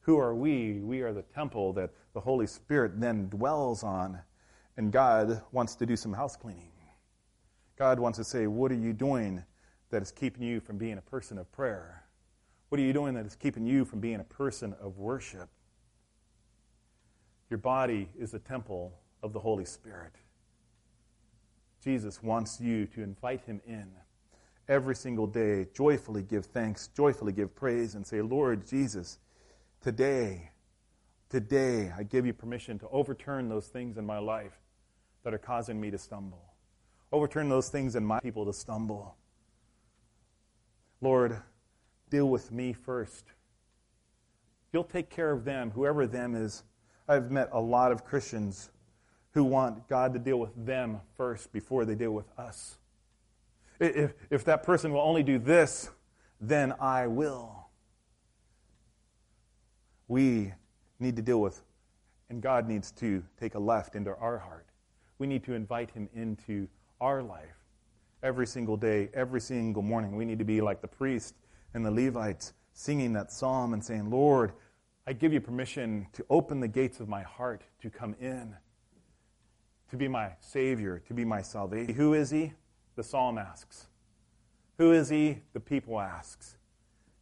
Who 0.00 0.18
are 0.18 0.34
we? 0.34 0.80
We 0.80 1.02
are 1.02 1.12
the 1.12 1.22
temple 1.22 1.74
that 1.74 1.90
the 2.14 2.20
Holy 2.20 2.46
Spirit 2.46 2.98
then 2.98 3.28
dwells 3.28 3.82
on, 3.82 4.20
and 4.78 4.90
God 4.90 5.42
wants 5.52 5.74
to 5.76 5.86
do 5.86 5.96
some 5.96 6.14
house 6.14 6.34
cleaning. 6.34 6.72
God 7.76 8.00
wants 8.00 8.18
to 8.18 8.24
say, 8.24 8.46
What 8.46 8.72
are 8.72 8.76
you 8.76 8.94
doing 8.94 9.44
that 9.90 10.00
is 10.00 10.10
keeping 10.10 10.42
you 10.42 10.60
from 10.60 10.78
being 10.78 10.96
a 10.96 11.02
person 11.02 11.36
of 11.36 11.50
prayer? 11.52 12.04
What 12.70 12.80
are 12.80 12.84
you 12.84 12.94
doing 12.94 13.14
that 13.14 13.26
is 13.26 13.36
keeping 13.36 13.66
you 13.66 13.84
from 13.84 14.00
being 14.00 14.20
a 14.20 14.24
person 14.24 14.74
of 14.80 14.96
worship? 14.96 15.48
Your 17.50 17.58
body 17.58 18.08
is 18.18 18.32
a 18.32 18.38
temple 18.38 18.94
of 19.22 19.34
the 19.34 19.40
Holy 19.40 19.66
Spirit. 19.66 20.14
Jesus 21.82 22.22
wants 22.22 22.60
you 22.60 22.86
to 22.86 23.02
invite 23.02 23.42
him 23.42 23.60
in 23.66 23.90
every 24.68 24.94
single 24.94 25.26
day, 25.26 25.66
joyfully 25.74 26.22
give 26.22 26.46
thanks, 26.46 26.88
joyfully 26.96 27.32
give 27.32 27.54
praise, 27.54 27.94
and 27.94 28.06
say, 28.06 28.20
Lord 28.22 28.66
Jesus, 28.66 29.18
Today, 29.84 30.48
today, 31.28 31.92
I 31.94 32.04
give 32.04 32.24
you 32.24 32.32
permission 32.32 32.78
to 32.78 32.88
overturn 32.88 33.50
those 33.50 33.66
things 33.66 33.98
in 33.98 34.06
my 34.06 34.18
life 34.18 34.58
that 35.24 35.34
are 35.34 35.38
causing 35.38 35.78
me 35.78 35.90
to 35.90 35.98
stumble. 35.98 36.54
Overturn 37.12 37.50
those 37.50 37.68
things 37.68 37.94
in 37.94 38.02
my 38.02 38.18
people 38.20 38.46
to 38.46 38.54
stumble. 38.54 39.14
Lord, 41.02 41.36
deal 42.08 42.30
with 42.30 42.50
me 42.50 42.72
first. 42.72 43.26
You'll 44.72 44.84
take 44.84 45.10
care 45.10 45.32
of 45.32 45.44
them, 45.44 45.70
whoever 45.70 46.06
them 46.06 46.34
is. 46.34 46.64
I've 47.06 47.30
met 47.30 47.50
a 47.52 47.60
lot 47.60 47.92
of 47.92 48.06
Christians 48.06 48.70
who 49.32 49.44
want 49.44 49.86
God 49.86 50.14
to 50.14 50.18
deal 50.18 50.38
with 50.38 50.54
them 50.64 51.02
first 51.14 51.52
before 51.52 51.84
they 51.84 51.94
deal 51.94 52.12
with 52.12 52.30
us. 52.38 52.78
If, 53.80 54.14
if 54.30 54.44
that 54.44 54.62
person 54.62 54.92
will 54.92 55.00
only 55.00 55.22
do 55.22 55.38
this, 55.38 55.90
then 56.40 56.74
I 56.80 57.06
will 57.06 57.54
we 60.08 60.52
need 61.00 61.16
to 61.16 61.22
deal 61.22 61.40
with, 61.40 61.62
and 62.30 62.42
God 62.42 62.68
needs 62.68 62.90
to 62.92 63.22
take 63.40 63.54
a 63.54 63.58
left 63.58 63.94
into 63.94 64.14
our 64.16 64.38
heart. 64.38 64.66
We 65.18 65.26
need 65.26 65.44
to 65.44 65.54
invite 65.54 65.90
Him 65.90 66.08
into 66.14 66.68
our 67.00 67.22
life 67.22 67.56
every 68.22 68.46
single 68.46 68.76
day, 68.76 69.10
every 69.14 69.40
single 69.40 69.82
morning. 69.82 70.16
We 70.16 70.24
need 70.24 70.38
to 70.38 70.44
be 70.44 70.60
like 70.60 70.80
the 70.80 70.88
priest 70.88 71.34
and 71.74 71.84
the 71.84 71.90
Levites 71.90 72.52
singing 72.72 73.12
that 73.14 73.32
psalm 73.32 73.72
and 73.72 73.84
saying, 73.84 74.10
Lord, 74.10 74.52
I 75.06 75.12
give 75.12 75.32
you 75.32 75.40
permission 75.40 76.06
to 76.14 76.24
open 76.30 76.60
the 76.60 76.68
gates 76.68 77.00
of 77.00 77.08
my 77.08 77.22
heart 77.22 77.62
to 77.82 77.90
come 77.90 78.14
in, 78.20 78.54
to 79.90 79.96
be 79.96 80.08
my 80.08 80.32
Savior, 80.40 81.02
to 81.06 81.14
be 81.14 81.24
my 81.24 81.42
salvation. 81.42 81.94
Who 81.94 82.14
is 82.14 82.30
He? 82.30 82.52
The 82.96 83.02
psalm 83.02 83.38
asks. 83.38 83.88
Who 84.78 84.92
is 84.92 85.08
He? 85.08 85.40
The 85.52 85.60
people 85.60 86.00
asks. 86.00 86.56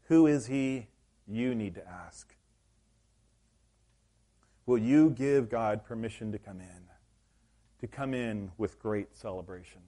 Who 0.08 0.26
is 0.26 0.46
He? 0.46 0.88
You 1.26 1.54
need 1.54 1.74
to 1.76 1.88
ask. 1.88 2.34
Will 4.66 4.78
you 4.78 5.10
give 5.10 5.48
God 5.48 5.84
permission 5.84 6.32
to 6.32 6.38
come 6.38 6.60
in? 6.60 6.88
To 7.80 7.86
come 7.86 8.14
in 8.14 8.52
with 8.58 8.78
great 8.78 9.16
celebration. 9.16 9.80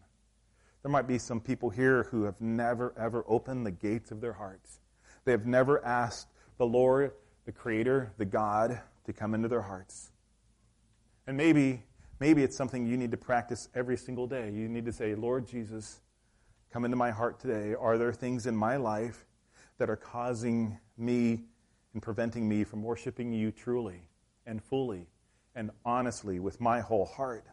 There 0.82 0.90
might 0.90 1.06
be 1.06 1.16
some 1.16 1.40
people 1.40 1.70
here 1.70 2.04
who 2.10 2.24
have 2.24 2.40
never, 2.40 2.92
ever 2.98 3.24
opened 3.26 3.64
the 3.64 3.70
gates 3.70 4.10
of 4.10 4.20
their 4.20 4.34
hearts. 4.34 4.80
They 5.24 5.32
have 5.32 5.46
never 5.46 5.82
asked 5.84 6.28
the 6.58 6.66
Lord, 6.66 7.12
the 7.46 7.52
Creator, 7.52 8.12
the 8.18 8.24
God, 8.26 8.80
to 9.06 9.12
come 9.12 9.34
into 9.34 9.48
their 9.48 9.62
hearts. 9.62 10.10
And 11.26 11.36
maybe, 11.36 11.83
maybe 12.20 12.42
it's 12.42 12.56
something 12.56 12.86
you 12.86 12.96
need 12.96 13.10
to 13.10 13.16
practice 13.16 13.68
every 13.74 13.96
single 13.96 14.26
day. 14.26 14.50
You 14.50 14.68
need 14.68 14.84
to 14.86 14.92
say, 14.92 15.14
Lord 15.14 15.46
Jesus, 15.46 16.00
come 16.72 16.84
into 16.84 16.96
my 16.96 17.10
heart 17.10 17.40
today. 17.40 17.74
Are 17.74 17.98
there 17.98 18.12
things 18.12 18.46
in 18.46 18.56
my 18.56 18.76
life 18.76 19.26
that 19.78 19.90
are 19.90 19.96
causing 19.96 20.78
me 20.96 21.44
and 21.92 22.02
preventing 22.02 22.48
me 22.48 22.64
from 22.64 22.82
worshiping 22.82 23.32
you 23.32 23.50
truly? 23.50 24.08
and 24.46 24.62
fully 24.62 25.06
and 25.54 25.70
honestly 25.84 26.38
with 26.38 26.60
my 26.60 26.80
whole 26.80 27.06
heart 27.06 27.44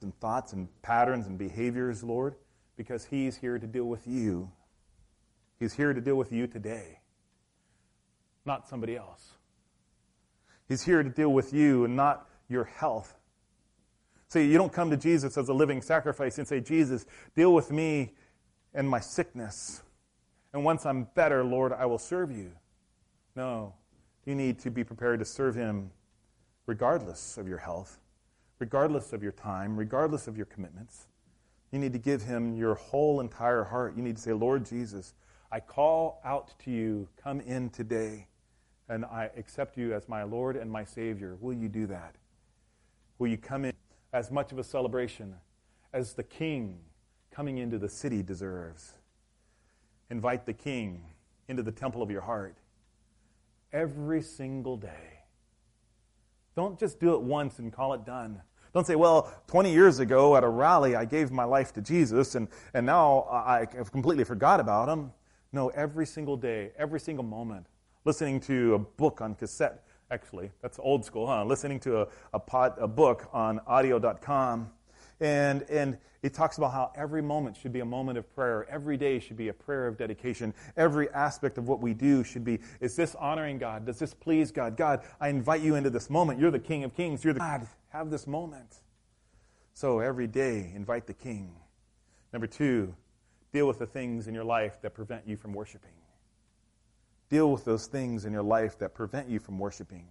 and 0.00 0.18
thoughts 0.20 0.52
and 0.52 0.68
patterns 0.82 1.26
and 1.26 1.38
behaviors, 1.38 2.04
Lord, 2.04 2.36
because 2.76 3.04
He's 3.04 3.36
here 3.36 3.58
to 3.58 3.66
deal 3.66 3.86
with 3.86 4.06
you. 4.06 4.50
He's 5.58 5.74
here 5.74 5.92
to 5.92 6.00
deal 6.00 6.14
with 6.14 6.30
you 6.32 6.46
today, 6.46 7.00
not 8.44 8.68
somebody 8.68 8.96
else. 8.96 9.32
He's 10.68 10.82
here 10.82 11.02
to 11.02 11.08
deal 11.08 11.30
with 11.30 11.52
you 11.52 11.84
and 11.84 11.96
not 11.96 12.28
your 12.48 12.64
health. 12.64 13.17
See, 14.28 14.46
you 14.46 14.58
don't 14.58 14.72
come 14.72 14.90
to 14.90 14.96
Jesus 14.96 15.38
as 15.38 15.48
a 15.48 15.54
living 15.54 15.80
sacrifice 15.80 16.38
and 16.38 16.46
say, 16.46 16.60
Jesus, 16.60 17.06
deal 17.34 17.54
with 17.54 17.72
me 17.72 18.12
and 18.74 18.88
my 18.88 19.00
sickness. 19.00 19.82
And 20.52 20.64
once 20.64 20.84
I'm 20.84 21.04
better, 21.14 21.42
Lord, 21.42 21.72
I 21.72 21.86
will 21.86 21.98
serve 21.98 22.30
you. 22.30 22.52
No, 23.34 23.74
you 24.26 24.34
need 24.34 24.58
to 24.60 24.70
be 24.70 24.84
prepared 24.84 25.18
to 25.20 25.24
serve 25.24 25.54
Him 25.54 25.90
regardless 26.66 27.38
of 27.38 27.48
your 27.48 27.58
health, 27.58 28.00
regardless 28.58 29.14
of 29.14 29.22
your 29.22 29.32
time, 29.32 29.76
regardless 29.76 30.28
of 30.28 30.36
your 30.36 30.46
commitments. 30.46 31.06
You 31.72 31.78
need 31.78 31.94
to 31.94 31.98
give 31.98 32.22
Him 32.22 32.54
your 32.54 32.74
whole 32.74 33.20
entire 33.20 33.64
heart. 33.64 33.96
You 33.96 34.02
need 34.02 34.16
to 34.16 34.22
say, 34.22 34.32
Lord 34.32 34.66
Jesus, 34.66 35.14
I 35.50 35.60
call 35.60 36.20
out 36.24 36.52
to 36.64 36.70
you, 36.70 37.08
come 37.22 37.40
in 37.40 37.70
today, 37.70 38.26
and 38.90 39.06
I 39.06 39.30
accept 39.36 39.78
you 39.78 39.94
as 39.94 40.08
my 40.08 40.22
Lord 40.22 40.56
and 40.56 40.70
my 40.70 40.84
Savior. 40.84 41.38
Will 41.40 41.54
you 41.54 41.68
do 41.68 41.86
that? 41.86 42.16
Will 43.18 43.28
you 43.28 43.38
come 43.38 43.64
in 43.64 43.72
as 44.12 44.30
much 44.30 44.52
of 44.52 44.58
a 44.58 44.64
celebration 44.64 45.34
as 45.92 46.14
the 46.14 46.22
King 46.22 46.78
coming 47.30 47.58
into 47.58 47.78
the 47.78 47.88
city 47.88 48.22
deserves? 48.22 48.92
Invite 50.10 50.46
the 50.46 50.52
King 50.52 51.04
into 51.48 51.62
the 51.62 51.72
temple 51.72 52.02
of 52.02 52.10
your 52.10 52.22
heart 52.22 52.56
every 53.72 54.22
single 54.22 54.76
day. 54.76 55.22
Don't 56.56 56.78
just 56.78 56.98
do 56.98 57.14
it 57.14 57.20
once 57.20 57.58
and 57.58 57.72
call 57.72 57.94
it 57.94 58.04
done. 58.04 58.40
Don't 58.74 58.86
say, 58.86 58.96
well, 58.96 59.32
20 59.46 59.72
years 59.72 59.98
ago 59.98 60.36
at 60.36 60.44
a 60.44 60.48
rally, 60.48 60.94
I 60.94 61.04
gave 61.04 61.30
my 61.30 61.44
life 61.44 61.72
to 61.74 61.80
Jesus, 61.80 62.34
and, 62.34 62.48
and 62.74 62.84
now 62.84 63.26
I 63.30 63.66
have 63.76 63.92
completely 63.92 64.24
forgot 64.24 64.60
about 64.60 64.88
him. 64.88 65.12
No, 65.52 65.68
every 65.68 66.04
single 66.04 66.36
day, 66.36 66.72
every 66.76 67.00
single 67.00 67.24
moment, 67.24 67.66
listening 68.04 68.40
to 68.40 68.74
a 68.74 68.78
book 68.78 69.20
on 69.20 69.34
cassette, 69.34 69.84
actually, 70.10 70.50
that's 70.62 70.78
old 70.78 71.04
school, 71.04 71.26
huh? 71.26 71.44
Listening 71.44 71.80
to 71.80 72.02
a, 72.02 72.08
a, 72.32 72.40
pod, 72.40 72.74
a 72.78 72.88
book 72.88 73.28
on 73.32 73.60
audio.com 73.66 74.70
and, 75.20 75.62
and 75.62 75.98
it 76.22 76.34
talks 76.34 76.58
about 76.58 76.72
how 76.72 76.92
every 76.96 77.22
moment 77.22 77.56
should 77.56 77.72
be 77.72 77.80
a 77.80 77.84
moment 77.84 78.18
of 78.18 78.34
prayer. 78.34 78.66
Every 78.68 78.96
day 78.96 79.18
should 79.18 79.36
be 79.36 79.48
a 79.48 79.52
prayer 79.52 79.86
of 79.86 79.96
dedication. 79.96 80.54
Every 80.76 81.10
aspect 81.10 81.58
of 81.58 81.68
what 81.68 81.80
we 81.80 81.94
do 81.94 82.24
should 82.24 82.44
be, 82.44 82.60
is 82.80 82.96
this 82.96 83.14
honoring 83.14 83.58
God? 83.58 83.86
Does 83.86 83.98
this 83.98 84.14
please 84.14 84.50
God? 84.50 84.76
God, 84.76 85.02
I 85.20 85.28
invite 85.28 85.60
you 85.60 85.74
into 85.74 85.90
this 85.90 86.10
moment. 86.10 86.40
You're 86.40 86.50
the 86.50 86.58
King 86.58 86.84
of 86.84 86.94
Kings. 86.94 87.24
You're 87.24 87.34
the 87.34 87.40
God. 87.40 87.66
Have 87.90 88.10
this 88.10 88.26
moment. 88.26 88.76
So 89.74 90.00
every 90.00 90.26
day, 90.26 90.72
invite 90.74 91.06
the 91.06 91.14
King. 91.14 91.54
Number 92.32 92.46
two, 92.46 92.94
deal 93.52 93.66
with 93.66 93.78
the 93.78 93.86
things 93.86 94.28
in 94.28 94.34
your 94.34 94.44
life 94.44 94.80
that 94.82 94.94
prevent 94.94 95.26
you 95.26 95.36
from 95.36 95.52
worshiping. 95.52 95.92
Deal 97.28 97.52
with 97.52 97.64
those 97.64 97.86
things 97.86 98.24
in 98.24 98.32
your 98.32 98.42
life 98.42 98.78
that 98.78 98.94
prevent 98.94 99.28
you 99.28 99.38
from 99.38 99.58
worshiping. 99.58 100.06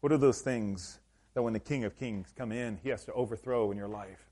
What 0.00 0.12
are 0.12 0.18
those 0.18 0.40
things 0.40 0.98
that 1.34 1.42
when 1.42 1.52
the 1.52 1.60
King 1.60 1.84
of 1.84 1.96
Kings 1.96 2.32
come 2.36 2.50
in, 2.50 2.78
he 2.82 2.88
has 2.88 3.04
to 3.04 3.12
overthrow 3.12 3.70
in 3.70 3.78
your 3.78 3.88
life? 3.88 4.28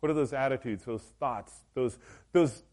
What 0.00 0.10
are 0.10 0.14
those 0.14 0.32
attitudes, 0.32 0.84
those 0.84 1.02
thoughts, 1.20 1.64
those, 1.74 1.98
those 2.32 2.64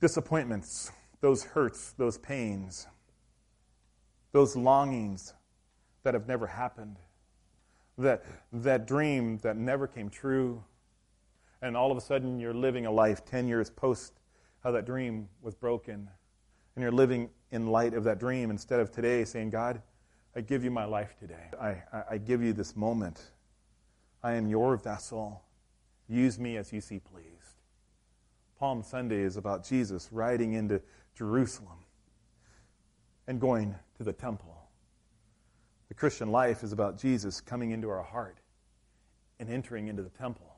disappointments, 0.00 0.92
those 1.20 1.44
hurts, 1.44 1.92
those 1.92 2.18
pains, 2.18 2.86
those 4.32 4.54
longings 4.54 5.34
that 6.02 6.14
have 6.14 6.28
never 6.28 6.46
happened, 6.46 6.98
that, 7.98 8.24
that 8.52 8.86
dream 8.86 9.38
that 9.38 9.56
never 9.56 9.86
came 9.86 10.10
true, 10.10 10.62
and 11.60 11.76
all 11.76 11.90
of 11.90 11.96
a 11.96 12.00
sudden 12.00 12.38
you're 12.38 12.54
living 12.54 12.86
a 12.86 12.90
life 12.90 13.24
10 13.24 13.48
years 13.48 13.70
post 13.70 14.20
how 14.62 14.70
that 14.70 14.84
dream 14.84 15.28
was 15.40 15.54
broken, 15.54 16.08
and 16.74 16.82
you're 16.82 16.92
living 16.92 17.30
in 17.50 17.66
light 17.66 17.94
of 17.94 18.04
that 18.04 18.18
dream 18.18 18.50
instead 18.50 18.80
of 18.80 18.90
today 18.90 19.24
saying, 19.24 19.50
God, 19.50 19.82
I 20.34 20.40
give 20.40 20.64
you 20.64 20.70
my 20.70 20.84
life 20.84 21.14
today. 21.18 21.50
I, 21.60 21.68
I, 21.92 22.04
I 22.12 22.18
give 22.18 22.42
you 22.42 22.52
this 22.52 22.74
moment. 22.74 23.20
I 24.22 24.32
am 24.32 24.48
your 24.48 24.76
vessel. 24.76 25.42
Use 26.08 26.38
me 26.38 26.56
as 26.56 26.72
you 26.72 26.80
see 26.80 26.98
pleased. 26.98 27.28
Palm 28.58 28.82
Sunday 28.82 29.20
is 29.20 29.36
about 29.36 29.66
Jesus 29.66 30.08
riding 30.12 30.54
into 30.54 30.80
Jerusalem 31.16 31.78
and 33.26 33.40
going 33.40 33.74
to 33.96 34.04
the 34.04 34.12
temple. 34.12 34.56
The 35.88 35.94
Christian 35.94 36.30
life 36.30 36.62
is 36.62 36.72
about 36.72 36.98
Jesus 36.98 37.40
coming 37.40 37.72
into 37.72 37.90
our 37.90 38.02
heart 38.02 38.38
and 39.38 39.50
entering 39.50 39.88
into 39.88 40.02
the 40.02 40.10
temple 40.10 40.56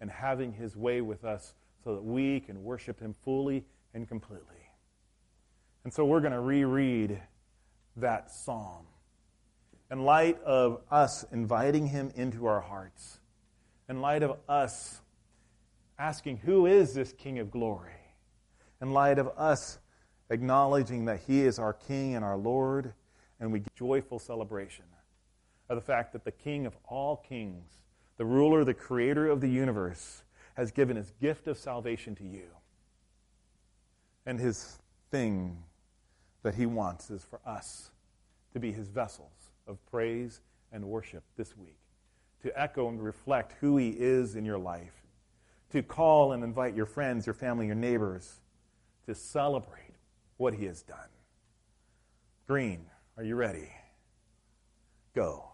and 0.00 0.10
having 0.10 0.52
his 0.52 0.76
way 0.76 1.00
with 1.00 1.24
us 1.24 1.54
so 1.82 1.94
that 1.94 2.04
we 2.04 2.40
can 2.40 2.62
worship 2.62 3.00
him 3.00 3.14
fully 3.24 3.64
and 3.94 4.06
completely. 4.06 4.57
And 5.88 5.92
so 5.94 6.04
we're 6.04 6.20
going 6.20 6.34
to 6.34 6.40
reread 6.40 7.18
that 7.96 8.30
psalm 8.30 8.84
in 9.90 10.04
light 10.04 10.38
of 10.42 10.82
us 10.90 11.24
inviting 11.32 11.86
him 11.86 12.12
into 12.14 12.44
our 12.44 12.60
hearts, 12.60 13.20
in 13.88 14.02
light 14.02 14.22
of 14.22 14.36
us 14.50 15.00
asking, 15.98 16.36
Who 16.44 16.66
is 16.66 16.92
this 16.92 17.14
King 17.14 17.38
of 17.38 17.50
glory? 17.50 17.94
In 18.82 18.92
light 18.92 19.18
of 19.18 19.28
us 19.28 19.78
acknowledging 20.28 21.06
that 21.06 21.20
he 21.26 21.40
is 21.40 21.58
our 21.58 21.72
King 21.72 22.16
and 22.16 22.22
our 22.22 22.36
Lord, 22.36 22.92
and 23.40 23.50
we 23.50 23.62
joyful 23.74 24.18
celebration 24.18 24.84
of 25.70 25.76
the 25.76 25.80
fact 25.80 26.12
that 26.12 26.22
the 26.22 26.32
King 26.32 26.66
of 26.66 26.76
all 26.84 27.16
kings, 27.16 27.70
the 28.18 28.26
ruler, 28.26 28.62
the 28.62 28.74
creator 28.74 29.26
of 29.26 29.40
the 29.40 29.48
universe, 29.48 30.22
has 30.52 30.70
given 30.70 30.98
his 30.98 31.14
gift 31.18 31.48
of 31.48 31.56
salvation 31.56 32.14
to 32.16 32.24
you. 32.24 32.48
And 34.26 34.38
his 34.38 34.78
thing 35.10 35.56
that 36.42 36.54
he 36.54 36.66
wants 36.66 37.10
is 37.10 37.24
for 37.24 37.40
us 37.44 37.90
to 38.52 38.60
be 38.60 38.72
his 38.72 38.88
vessels 38.88 39.50
of 39.66 39.84
praise 39.90 40.40
and 40.72 40.84
worship 40.84 41.22
this 41.36 41.56
week, 41.56 41.78
to 42.42 42.60
echo 42.60 42.88
and 42.88 43.02
reflect 43.02 43.54
who 43.60 43.76
he 43.76 43.90
is 43.90 44.36
in 44.36 44.44
your 44.44 44.58
life, 44.58 45.02
to 45.70 45.82
call 45.82 46.32
and 46.32 46.42
invite 46.42 46.74
your 46.74 46.86
friends, 46.86 47.26
your 47.26 47.34
family, 47.34 47.66
your 47.66 47.74
neighbors 47.74 48.40
to 49.06 49.14
celebrate 49.14 49.94
what 50.36 50.54
he 50.54 50.66
has 50.66 50.82
done. 50.82 50.98
Green, 52.46 52.86
are 53.16 53.24
you 53.24 53.34
ready? 53.34 53.70
Go. 55.14 55.47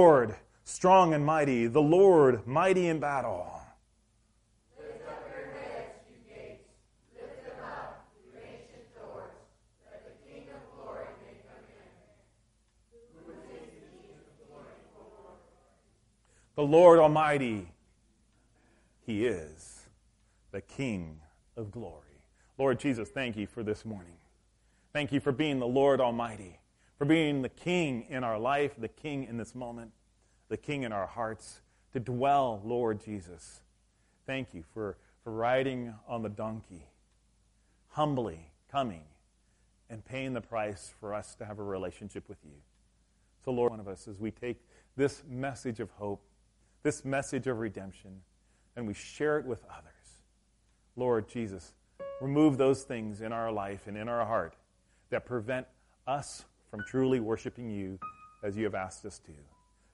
Lord, 0.00 0.34
strong 0.64 1.12
and 1.12 1.26
mighty, 1.26 1.66
the 1.66 1.82
Lord, 1.82 2.46
mighty 2.46 2.88
in 2.88 3.00
battle. 3.00 3.46
The 16.56 16.62
Lord 16.62 16.98
Almighty, 16.98 17.68
He 19.04 19.26
is 19.26 19.80
the 20.50 20.62
King 20.62 21.20
of 21.58 21.70
glory. 21.70 22.22
Lord 22.56 22.80
Jesus, 22.80 23.10
thank 23.10 23.36
you 23.36 23.46
for 23.46 23.62
this 23.62 23.84
morning. 23.84 24.16
Thank 24.94 25.12
you 25.12 25.20
for 25.20 25.30
being 25.30 25.58
the 25.58 25.68
Lord 25.68 26.00
Almighty, 26.00 26.59
for 27.00 27.06
being 27.06 27.40
the 27.40 27.48
King 27.48 28.04
in 28.10 28.22
our 28.24 28.38
life, 28.38 28.74
the 28.76 28.86
King 28.86 29.24
in 29.24 29.38
this 29.38 29.54
moment, 29.54 29.90
the 30.50 30.58
King 30.58 30.82
in 30.82 30.92
our 30.92 31.06
hearts, 31.06 31.62
to 31.94 31.98
dwell, 31.98 32.60
Lord 32.62 33.02
Jesus. 33.02 33.62
Thank 34.26 34.52
you 34.52 34.64
for, 34.74 34.98
for 35.24 35.32
riding 35.32 35.94
on 36.06 36.22
the 36.22 36.28
donkey, 36.28 36.84
humbly 37.88 38.52
coming 38.70 39.04
and 39.88 40.04
paying 40.04 40.34
the 40.34 40.42
price 40.42 40.92
for 41.00 41.14
us 41.14 41.34
to 41.36 41.46
have 41.46 41.58
a 41.58 41.62
relationship 41.62 42.28
with 42.28 42.36
you. 42.44 42.58
So, 43.46 43.50
Lord, 43.50 43.70
one 43.70 43.80
of 43.80 43.88
us, 43.88 44.06
as 44.06 44.20
we 44.20 44.30
take 44.30 44.58
this 44.94 45.22
message 45.26 45.80
of 45.80 45.90
hope, 45.92 46.22
this 46.82 47.02
message 47.02 47.46
of 47.46 47.60
redemption, 47.60 48.20
and 48.76 48.86
we 48.86 48.92
share 48.92 49.38
it 49.38 49.46
with 49.46 49.64
others, 49.70 50.20
Lord 50.96 51.30
Jesus, 51.30 51.72
remove 52.20 52.58
those 52.58 52.82
things 52.82 53.22
in 53.22 53.32
our 53.32 53.50
life 53.50 53.86
and 53.86 53.96
in 53.96 54.06
our 54.06 54.26
heart 54.26 54.54
that 55.08 55.24
prevent 55.24 55.66
us 56.06 56.44
from 56.70 56.84
truly 56.86 57.20
worshiping 57.20 57.70
you 57.70 57.98
as 58.42 58.56
you 58.56 58.64
have 58.64 58.74
asked 58.74 59.04
us 59.04 59.18
to. 59.18 59.32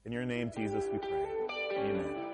In 0.05 0.13
your 0.13 0.25
name, 0.25 0.51
Jesus, 0.55 0.85
we 0.93 0.99
pray. 0.99 1.27
Amen. 1.73 2.26